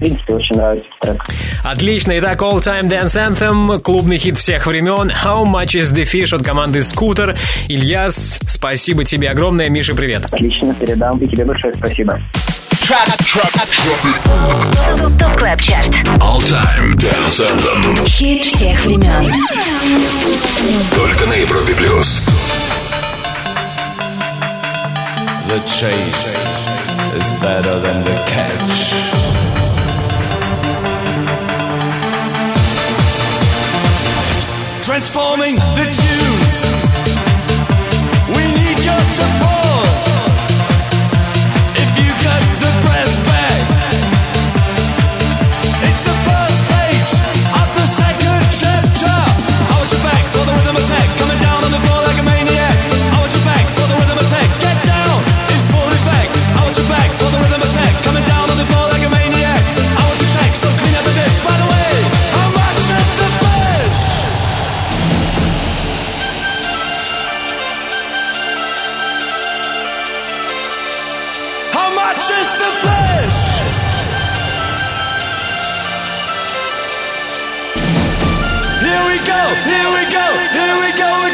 Принципе, 0.00 0.34
очень 0.34 0.56
нравится 0.56 0.86
этот 1.02 1.18
трек. 1.18 1.36
Отлично. 1.62 2.18
Итак, 2.18 2.40
All 2.40 2.58
Time 2.60 2.88
Dance 2.88 3.16
Anthem, 3.16 3.78
клубный 3.80 4.16
хит 4.16 4.38
всех 4.38 4.66
времен. 4.66 5.10
How 5.10 5.44
much 5.44 5.78
is 5.78 5.92
the 5.92 6.04
fish 6.04 6.34
от 6.34 6.42
команды 6.42 6.82
Скутер. 6.82 7.36
Ильяс, 7.68 8.40
спасибо 8.48 9.04
тебе 9.04 9.28
огромное. 9.28 9.68
Миша, 9.68 9.94
привет. 9.94 10.24
Отлично, 10.24 10.74
передам. 10.74 11.18
И 11.18 11.28
тебе 11.28 11.44
большое 11.44 11.74
спасибо. 11.74 12.18
ТОП 15.18 15.36
Клаб 15.36 15.60
Чарт. 15.60 15.92
All 16.18 16.40
Time 16.40 16.96
Dance 16.96 17.40
Anthem. 17.46 18.06
Хит 18.06 18.44
всех 18.44 18.84
времен. 18.84 19.26
Только 20.94 21.26
на 21.26 21.34
Европе 21.34 21.74
Плюс. 21.74 22.22
The 25.48 25.58
chase 25.66 26.36
is 27.16 27.32
better 27.42 27.78
than 27.80 28.04
the 28.04 28.14
catch. 28.26 29.39
Transforming 34.90 35.54
the 35.54 35.84
tunes. 35.84 36.66
We 38.36 38.42
need 38.52 38.84
your 38.84 39.04
support. 39.04 39.59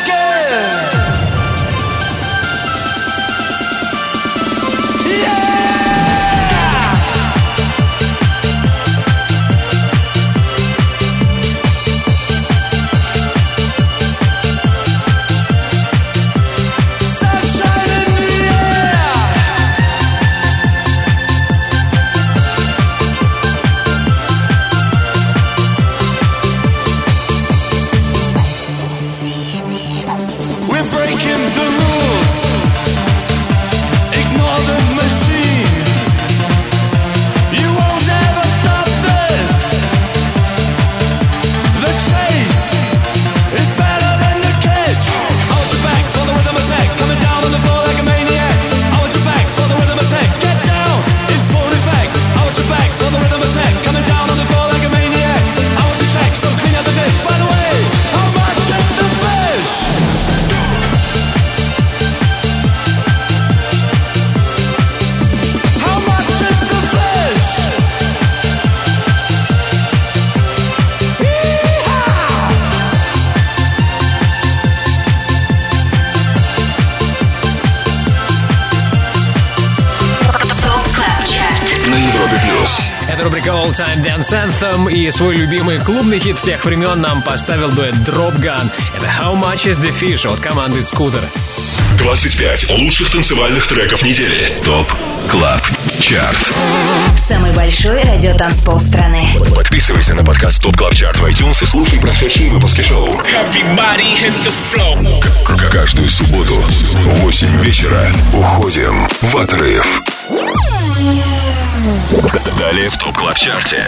Again. 0.09 0.36
Time 83.77 84.03
Dance 84.03 84.33
Anthem 84.33 84.91
и 84.91 85.11
свой 85.11 85.37
любимый 85.37 85.79
клубный 85.79 86.19
хит 86.19 86.39
всех 86.39 86.65
времен 86.65 86.99
нам 86.99 87.21
поставил 87.21 87.71
дуэт 87.71 87.95
Drop 87.97 88.35
Gun. 88.41 88.71
Это 88.97 89.05
How 89.05 89.39
Much 89.39 89.71
is 89.71 89.79
the 89.79 89.93
Fish 89.93 90.27
от 90.27 90.41
команды 90.41 90.81
Scooter. 90.81 91.23
25 91.99 92.71
лучших 92.71 93.11
танцевальных 93.11 93.67
треков 93.67 94.03
недели. 94.03 94.51
ТОП 94.65 94.91
КЛАБ 95.29 95.63
ЧАРТ. 96.01 96.53
Самый 97.19 97.53
большой 97.53 98.01
радиотанцпол 98.01 98.81
страны. 98.81 99.37
Подписывайся 99.55 100.15
на 100.15 100.25
подкаст 100.25 100.63
ТОП 100.63 100.75
КЛАБ 100.75 100.95
ЧАРТ 100.95 101.19
в 101.19 101.25
iTunes 101.27 101.63
и 101.63 101.67
слушай 101.67 102.01
прошедшие 102.01 102.51
выпуски 102.51 102.81
шоу. 102.81 103.21
Каждую 105.71 106.09
субботу 106.09 106.55
в 106.55 107.21
8 107.21 107.61
вечера 107.61 108.11
уходим 108.33 109.07
в 109.21 109.37
отрыв. 109.37 110.01
Далее 112.59 112.91
в 112.91 112.97
ТОП 112.97 113.17
КЛАБ 113.17 113.37
ЧАРТе. 113.37 113.85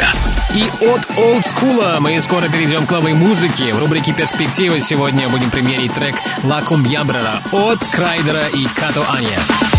И 0.55 0.65
от 0.85 1.19
олдскула 1.19 1.97
мы 2.01 2.21
скоро 2.21 2.49
перейдем 2.49 2.87
к 2.87 2.91
новой 2.91 3.15
музыке. 3.15 3.73
В 3.75 3.79
рубрике 3.79 4.13
«Перспектива» 4.13 4.81
сегодня 4.81 5.29
будем 5.29 5.51
премьерить 5.51 5.95
трек 5.95 6.15
«Ла 6.45 6.63
Кумбьябрера» 6.63 7.41
от 7.53 7.85
Крайдера 7.87 8.47
и 8.55 8.67
Като 8.67 9.05
Аня. 9.11 9.78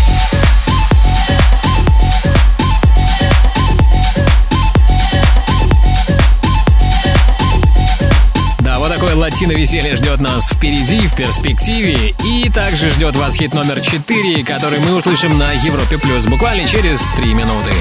Такое 9.00 9.16
латино-веселье 9.16 9.96
ждет 9.96 10.20
нас 10.20 10.50
впереди, 10.50 11.08
в 11.08 11.14
перспективе. 11.14 12.14
И 12.22 12.50
также 12.50 12.90
ждет 12.90 13.16
вас 13.16 13.34
хит 13.34 13.54
номер 13.54 13.80
4, 13.80 14.44
который 14.44 14.78
мы 14.78 14.94
услышим 14.94 15.38
на 15.38 15.52
Европе 15.52 15.96
Плюс 15.96 16.26
буквально 16.26 16.68
через 16.68 17.00
3 17.16 17.32
минуты. 17.32 17.72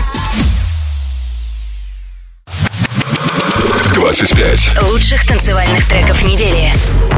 25. 3.95 4.81
Лучших 4.83 5.27
танцевальных 5.27 5.85
треков 5.89 6.23
недели. 6.23 6.71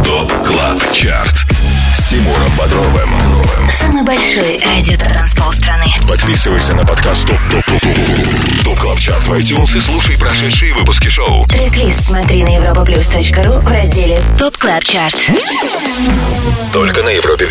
Top 0.04 0.48
Club 0.48 0.94
Chart. 0.94 1.61
Тимуром 2.12 2.52
Бодровым. 2.58 3.10
Самый 3.72 4.04
большой 4.04 4.60
радиотанцпол 4.60 5.54
страны. 5.54 5.86
Подписывайся 6.06 6.74
на 6.74 6.84
подкаст 6.84 7.26
Top 7.26 7.40
Top 7.50 7.66
Top 7.66 7.82
Top 7.82 8.66
Top 8.66 8.80
Club 8.80 9.00
Chart 9.00 9.28
в 9.28 9.34
iTunes 9.34 9.78
и 9.78 9.80
слушай 9.80 10.18
прошедшие 10.20 10.74
выпуски 10.74 11.08
шоу. 11.08 11.42
Трек-лист 11.46 12.04
смотри 12.04 12.44
на 12.44 12.50
europaplus.ru 12.50 13.62
в 13.62 13.68
разделе 13.72 14.22
Top 14.38 14.58
Club 14.58 14.84
Chart. 14.84 15.16
Только 16.74 17.02
на 17.02 17.10
Европе 17.10 17.48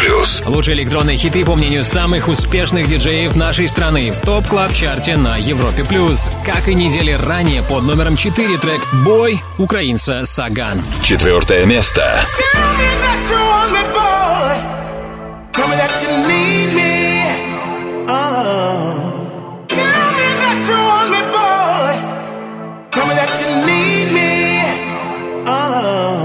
Плюс. 0.00 0.42
Лучшие 0.46 0.76
электронные 0.76 1.16
хиты, 1.16 1.44
по 1.44 1.54
мнению 1.54 1.84
самых 1.84 2.26
успешных 2.26 2.88
диджеев 2.88 3.36
нашей 3.36 3.68
страны, 3.68 4.10
в 4.10 4.20
Top 4.20 4.46
Club 4.48 4.72
Chart 4.72 5.09
е 5.09 5.16
на 5.16 5.36
Европе+. 5.36 5.84
плюс. 5.84 6.28
Как 6.44 6.66
и 6.68 6.74
недели 6.74 7.12
ранее, 7.12 7.62
под 7.62 7.84
номером 7.84 8.16
4 8.16 8.58
трек 8.58 8.80
«Бой» 9.04 9.42
украинца 9.58 10.24
Саган. 10.24 10.84
Четвертое 11.02 11.66
место. 11.66 12.24
Tell 12.38 12.78
me 12.78 12.88
that 13.00 13.30
you 13.30 13.36
want 13.36 13.72
me, 13.72 13.91
boy. 13.96 14.54
Tell 15.52 15.68
me 15.68 15.76
that 15.76 15.94
you 16.02 16.10
need 16.30 16.68
me. 16.78 16.92
Oh. 18.08 19.64
Tell 19.68 20.08
me 20.18 20.28
that 20.42 20.58
you 20.68 20.78
want 20.90 21.08
me, 21.14 21.20
boy. 21.36 21.92
Tell 22.90 23.06
me 23.08 23.14
that 23.14 23.32
you 23.40 23.48
need 23.68 24.08
me. 24.16 24.30
Oh. 25.46 26.21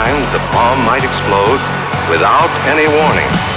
Sometimes 0.00 0.32
the 0.32 0.38
bomb 0.52 0.82
might 0.86 1.04
explode 1.04 1.60
without 2.08 2.48
any 2.64 2.88
warning. 2.88 3.49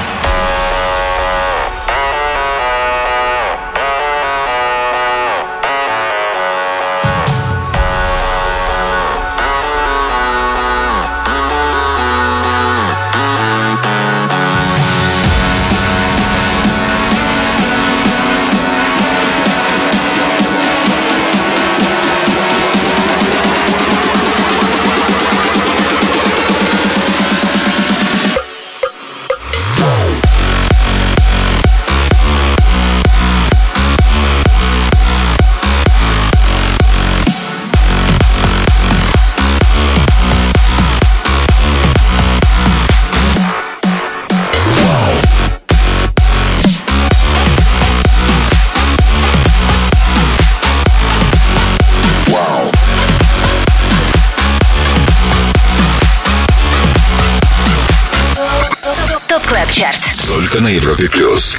На 60.64 60.70
Европе 60.70 61.10
плюс. 61.10 61.58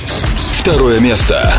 Второе 0.58 0.98
место. 0.98 1.52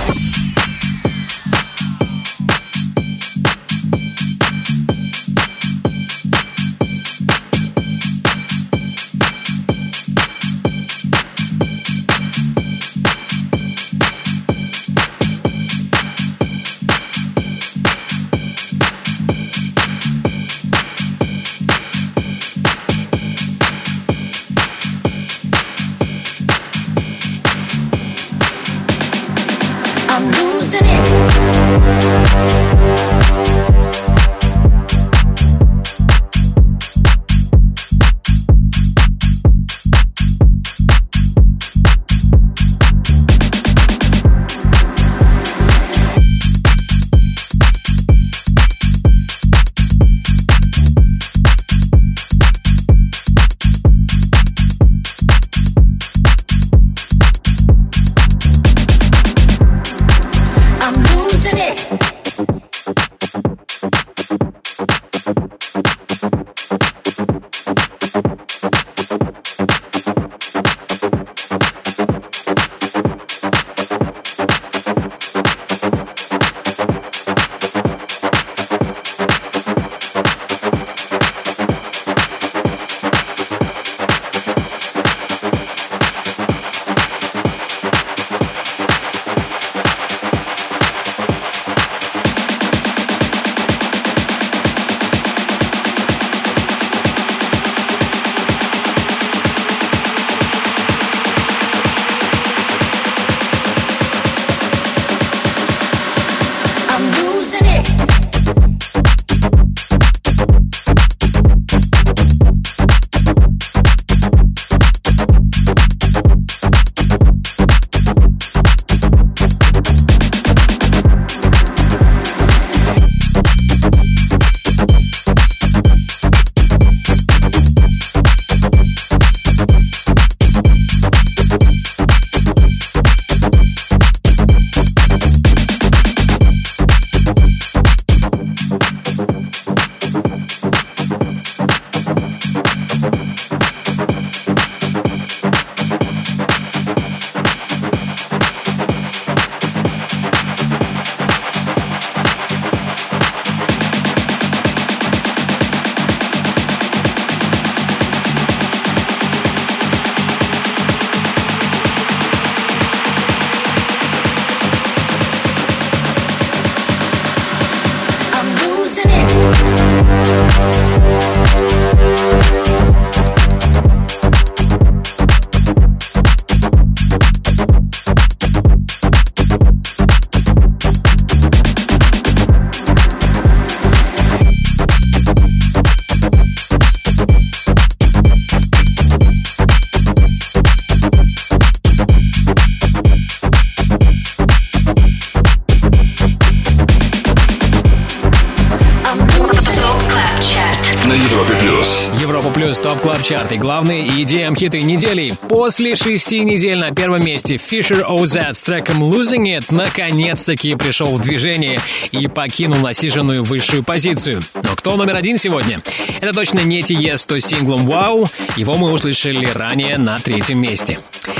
И 203.56 203.58
главные 203.58 204.06
EDM 204.06 204.56
хиты 204.56 204.82
недели. 204.82 205.34
После 205.48 205.96
шести 205.96 206.42
недель 206.42 206.78
на 206.78 206.92
первом 206.92 207.24
месте 207.24 207.56
Fisher 207.56 208.06
OZ 208.06 208.54
с 208.54 208.62
треком 208.62 209.04
Losing 209.04 209.58
It 209.58 209.66
наконец-таки 209.70 210.76
пришел 210.76 211.16
в 211.16 211.22
движение 211.22 211.80
и 212.12 212.28
покинул 212.28 212.80
насиженную 212.80 213.44
высшую 213.44 213.84
позицию. 213.84 214.42
Но 214.56 214.76
кто 214.76 214.96
номер 214.98 215.16
один 215.16 215.38
сегодня? 215.38 215.82
Это 216.20 216.34
точно 216.34 216.60
не 216.60 216.82
Тиесто 216.82 217.40
с 217.40 217.46
синглом 217.46 217.90
Wow. 217.90 218.30
Его 218.58 218.74
мы 218.74 218.92
услышали 218.92 219.46
ранее 219.46 219.98
на 219.98 220.18
третьем 220.18 220.60
месте. 220.60 221.00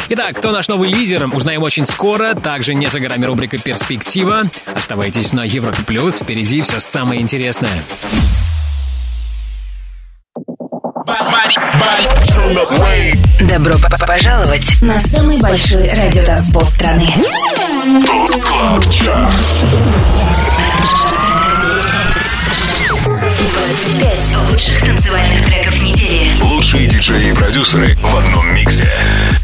Итак, 0.10 0.38
кто 0.38 0.52
наш 0.52 0.68
новый 0.68 0.90
лидер, 0.90 1.30
узнаем 1.34 1.64
очень 1.64 1.86
скоро. 1.86 2.34
Также 2.34 2.76
не 2.76 2.88
за 2.88 3.00
горами 3.00 3.26
рубрика 3.26 3.58
«Перспектива». 3.58 4.50
Оставайтесь 4.74 5.34
на 5.34 5.44
Европе 5.44 5.84
Плюс. 5.86 6.16
Впереди 6.16 6.62
все 6.62 6.80
самое 6.80 7.22
интересное. 7.22 7.84
Добро 13.56 13.76
пожаловать 14.06 14.82
на 14.82 15.00
самый 15.00 15.38
большой 15.38 15.88
радиотанцпол 15.88 16.64
страны. 16.64 17.08
Club 18.42 18.92
Chart. 18.92 19.32
25 23.06 24.52
лучших 24.52 24.80
танцевальных 24.82 25.46
треков 25.46 25.82
недели. 25.82 26.32
Лучшие 26.42 26.86
диджеи 26.88 27.32
и 27.32 27.34
продюсеры 27.34 27.96
в 27.96 28.18
одном 28.18 28.54
миксе. 28.54 28.92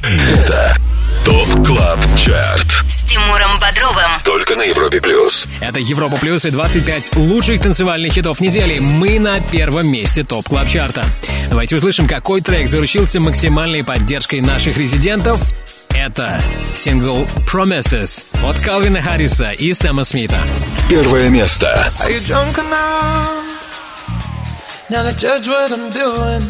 Это 0.04 0.76
Top 1.24 1.66
Club 1.66 2.00
Chart. 2.18 2.68
С 2.90 3.10
Тимуром 3.10 3.58
Бодровым. 3.62 4.12
Только 4.26 4.58
на 4.58 4.64
Европе 4.64 5.00
Плюс. 5.00 5.48
Это 5.62 5.80
Европа 5.80 6.18
Плюс 6.18 6.44
и 6.44 6.52
25 6.52 7.16
лучших 7.16 7.62
танцевальных 7.62 8.12
хитов 8.12 8.42
недели. 8.42 8.80
Мы 8.80 9.20
на 9.20 9.40
первом 9.40 9.90
месте 9.90 10.26
Top 10.26 10.50
Club 10.50 10.68
Chart 10.68 10.99
а 10.99 11.06
Давайте 11.52 11.76
услышим, 11.76 12.08
какой 12.08 12.40
трек 12.40 12.70
заручился 12.70 13.20
максимальной 13.20 13.84
поддержкой 13.84 14.40
наших 14.40 14.78
резидентов. 14.78 15.42
Это 15.90 16.42
сингл 16.74 17.28
Promises 17.46 18.24
от 18.42 18.58
Калвина 18.58 19.02
Харриса 19.02 19.52
и 19.52 19.74
Сэма 19.74 20.06
Смита. 20.06 20.42
Первое 20.90 21.28
место. 21.28 21.92
Are 22.00 22.10
you 22.10 22.22
drunk 22.26 22.58
enough 22.58 23.44
now 24.90 25.04
to 25.04 25.14
judge 25.18 25.50
what 25.50 25.74
I'm 25.74 25.90
doing? 25.92 26.42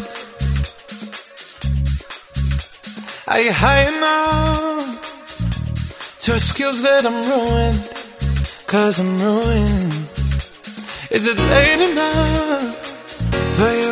Are 3.26 3.40
you 3.40 3.52
high 3.52 3.88
enough 3.88 5.00
to 6.20 6.34
excuse 6.36 6.80
that 6.82 7.04
I'm 7.04 7.24
ruined? 7.28 7.80
Cause 8.68 9.00
I'm 9.00 9.18
ruined. 9.18 9.94
Is 11.10 11.26
it 11.26 11.38
late 11.50 11.90
enough 11.90 12.76
for 13.56 13.68
you 13.68 13.91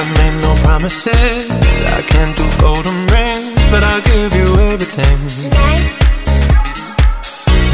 I 0.00 0.04
made 0.16 0.40
no 0.40 0.54
promises. 0.64 1.50
I 1.50 2.00
can't 2.00 2.34
do 2.34 2.42
golden 2.58 3.06
rings, 3.12 3.52
but 3.70 3.84
I'll 3.84 4.00
give 4.00 4.32
you 4.32 4.48
everything. 4.72 5.18
Tonight. 5.44 5.84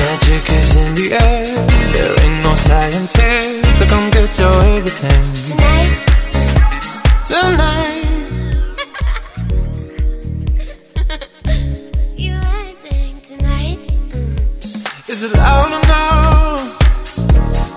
Magic 0.02 0.50
is 0.58 0.74
in 0.74 0.94
the 0.96 1.12
air. 1.22 1.46
There 1.94 2.14
ain't 2.24 2.42
no 2.42 2.52
science 2.56 3.12
here, 3.14 3.62
so 3.78 3.86
come 3.86 4.10
get 4.10 4.36
your 4.40 4.60
everything. 4.74 5.22
Tonight. 5.50 5.92
Tonight. 7.30 8.06
you 12.16 12.34
acting 12.34 13.20
tonight? 13.20 13.78
Mm. 14.10 15.08
Is 15.10 15.22
it 15.22 15.32
loud 15.32 15.70
enough? 15.78 16.74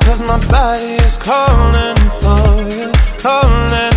Cause 0.05 0.21
my 0.21 0.39
body 0.49 0.97
is 1.05 1.17
calling 1.17 1.97
for 2.19 2.65
you, 2.73 2.91
calling 3.19 3.88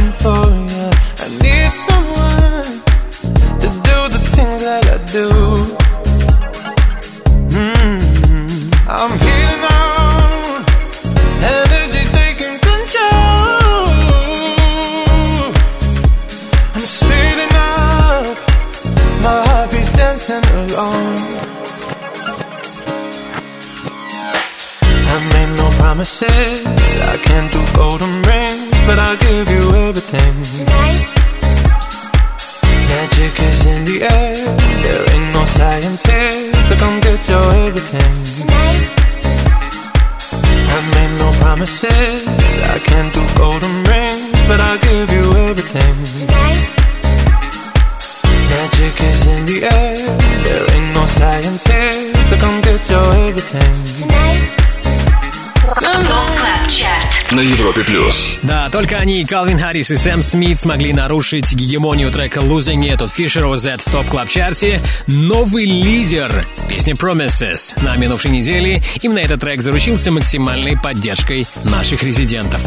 только 58.83 58.97
они, 58.97 59.25
Калвин 59.25 59.61
Харрис 59.61 59.93
и 59.93 59.97
Сэм 59.97 60.23
Смит, 60.23 60.59
смогли 60.59 60.93
нарушить 60.93 61.55
гегемонию 61.55 62.11
трека 62.11 62.41
Losing 62.41 62.81
It 62.81 62.95
от 62.95 63.17
Fisher 63.17 63.45
OZ 63.45 63.81
в 63.81 63.93
топ 63.93 64.09
клаб 64.09 64.29
чарте 64.29 64.81
Новый 65.07 65.67
лидер 65.67 66.49
песни 66.69 66.93
Promises 66.93 67.81
на 67.81 67.95
минувшей 67.95 68.33
неделе. 68.33 68.83
Именно 69.01 69.21
этот 69.21 69.41
трек 69.41 69.63
заручился 69.63 70.11
максимальной 70.11 70.77
поддержкой 70.77 71.47
наших 71.63 72.03
резидентов. 72.03 72.61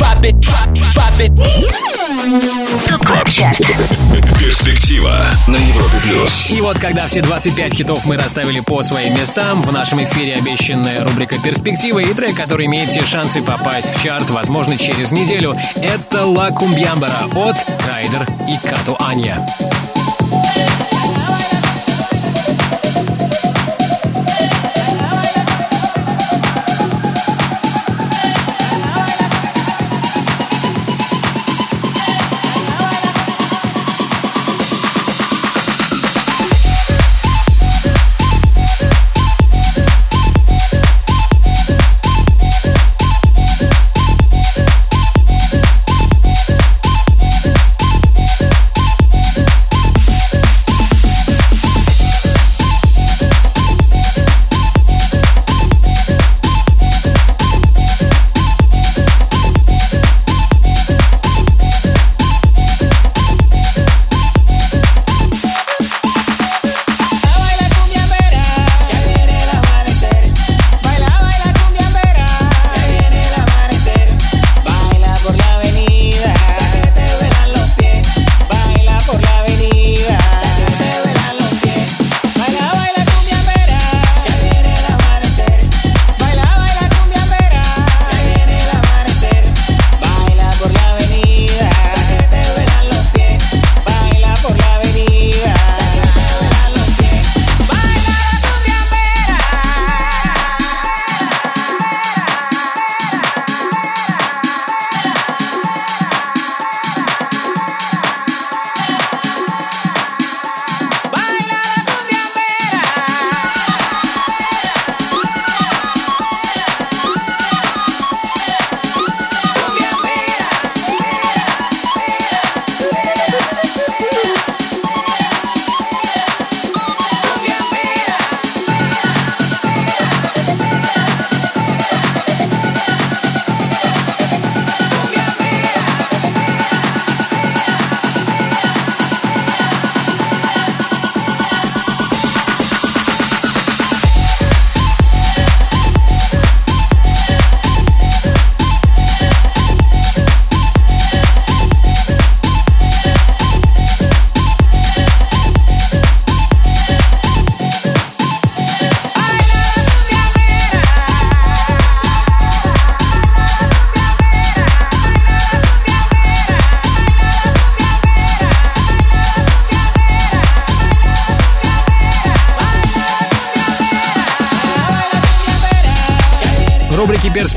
Drop 0.00 0.24
it, 0.24 0.40
drop, 0.40 0.72
drop 0.72 1.20
it. 1.20 1.30
Перспектива 4.38 5.26
на 5.46 5.56
Европе 5.56 5.98
Плюс. 6.02 6.46
И 6.48 6.58
вот 6.62 6.78
когда 6.78 7.06
все 7.06 7.20
25 7.20 7.74
хитов 7.74 8.06
мы 8.06 8.16
расставили 8.16 8.60
по 8.60 8.82
своим 8.82 9.12
местам, 9.12 9.60
в 9.60 9.70
нашем 9.72 10.02
эфире 10.02 10.36
обещанная 10.36 11.04
рубрика 11.04 11.36
«Перспектива» 11.38 11.98
и 11.98 12.14
трек, 12.14 12.34
который 12.34 12.64
имеет 12.64 12.88
все 12.88 13.04
шансы 13.04 13.42
попасть 13.42 13.94
в 13.94 14.02
чарт, 14.02 14.30
возможно, 14.30 14.78
через 14.78 15.12
неделю. 15.12 15.54
Это 15.76 16.24
«Ла 16.24 16.50
Кумбьямбара» 16.50 17.26
от 17.34 17.56
Райдер 17.86 18.26
и 18.48 18.56
Кату 18.66 18.96
Анья. 19.00 19.46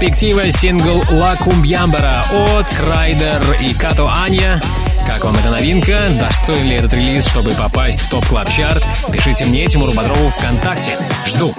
«Перспектива» 0.03 0.51
сингл 0.51 1.01
«La 1.11 1.37
Cumbiambera» 1.37 2.25
от 2.29 2.67
Крайдер 2.75 3.41
и 3.61 3.73
Като 3.73 4.05
Аня. 4.13 4.61
Как 5.07 5.23
вам 5.23 5.33
эта 5.35 5.49
новинка? 5.49 6.05
Достоин 6.19 6.67
ли 6.67 6.75
этот 6.75 6.93
релиз, 6.93 7.25
чтобы 7.25 7.51
попасть 7.51 8.01
в 8.01 8.09
Top 8.09 8.25
Club 8.25 8.49
Chart 8.49 8.85
Пишите 9.13 9.45
мне, 9.45 9.65
Тимуру 9.67 9.93
Бодрову, 9.93 10.29
ВКонтакте. 10.29 10.97
Жду. 11.25 11.55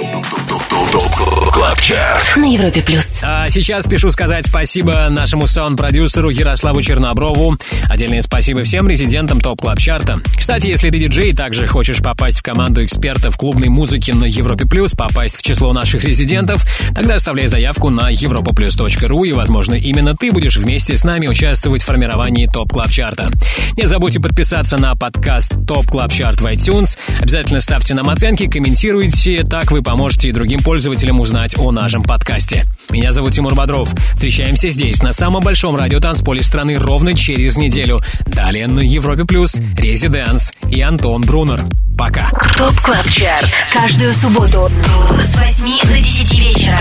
На 2.36 2.44
Европе 2.44 2.82
плюс. 2.82 3.18
А 3.22 3.48
сейчас 3.48 3.84
спешу 3.84 4.10
сказать 4.10 4.46
спасибо 4.46 5.08
нашему 5.08 5.46
саунд-продюсеру 5.46 6.28
Ярославу 6.28 6.82
Черноброву. 6.82 7.56
Отдельное 7.94 8.22
спасибо 8.22 8.64
всем 8.64 8.88
резидентам 8.88 9.40
Top 9.40 9.60
Club 9.60 9.78
Chart 9.78 10.07
а. 10.07 10.18
Кстати, 10.36 10.66
если 10.66 10.90
ты 10.90 10.98
диджей 10.98 11.30
и 11.30 11.32
также 11.32 11.68
хочешь 11.68 11.98
попасть 11.98 12.40
в 12.40 12.42
команду 12.42 12.84
экспертов 12.84 13.36
клубной 13.36 13.68
музыки 13.68 14.10
на 14.10 14.24
Европе 14.24 14.66
Плюс, 14.66 14.94
попасть 14.94 15.36
в 15.36 15.42
число 15.42 15.72
наших 15.72 16.02
резидентов, 16.02 16.66
тогда 16.92 17.14
оставляй 17.14 17.46
заявку 17.46 17.90
на 17.90 18.12
europaplus.ru 18.12 19.28
и, 19.28 19.32
возможно, 19.32 19.74
именно 19.74 20.16
ты 20.16 20.32
будешь 20.32 20.56
вместе 20.56 20.96
с 20.96 21.04
нами 21.04 21.28
участвовать 21.28 21.82
в 21.82 21.86
формировании 21.86 22.48
Top 22.52 22.72
Club 22.72 22.90
Chart 22.90 23.19
а. 23.19 23.30
Не 23.76 23.86
забудьте 23.86 24.18
подписаться 24.18 24.76
на 24.76 24.96
подкаст 24.96 25.54
Top 25.64 25.86
Club 25.86 26.12
Chart 26.12 26.40
в 26.40 26.46
iTunes. 26.46 26.98
Обязательно 27.20 27.60
ставьте 27.60 27.94
нам 27.94 28.08
оценки, 28.08 28.48
комментируйте, 28.48 29.44
так 29.44 29.70
вы 29.70 29.82
поможете 29.82 30.30
и 30.30 30.32
другим 30.32 30.58
пользователям 30.64 31.20
узнать 31.20 31.56
о 31.56 31.70
нашем 31.70 32.02
подкасте. 32.02 32.64
Меня 32.94 33.12
зовут 33.12 33.32
Тимур 33.32 33.56
Бодров. 33.56 33.92
Встречаемся 34.14 34.70
здесь, 34.70 35.02
на 35.02 35.12
самом 35.12 35.42
большом 35.42 35.74
радиотанцполе 35.74 36.44
страны, 36.44 36.78
ровно 36.78 37.12
через 37.12 37.56
неделю. 37.56 38.00
Далее 38.24 38.68
на 38.68 38.78
Европе 38.78 39.24
Плюс, 39.24 39.56
Резиденс 39.76 40.52
и 40.70 40.80
Антон 40.80 41.22
Брунер. 41.22 41.64
Пока. 41.98 42.30
Top 42.56 42.80
Club 42.82 43.10
Chart. 43.10 43.50
Каждую 43.72 44.14
субботу 44.14 44.70
с 45.18 45.36
8 45.36 45.92
до 45.92 45.98
10 45.98 46.38
вечера. 46.38 46.78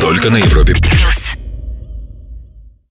Только 0.00 0.30
на 0.30 0.38
Европе 0.38 0.72
Плюс. 0.72 1.27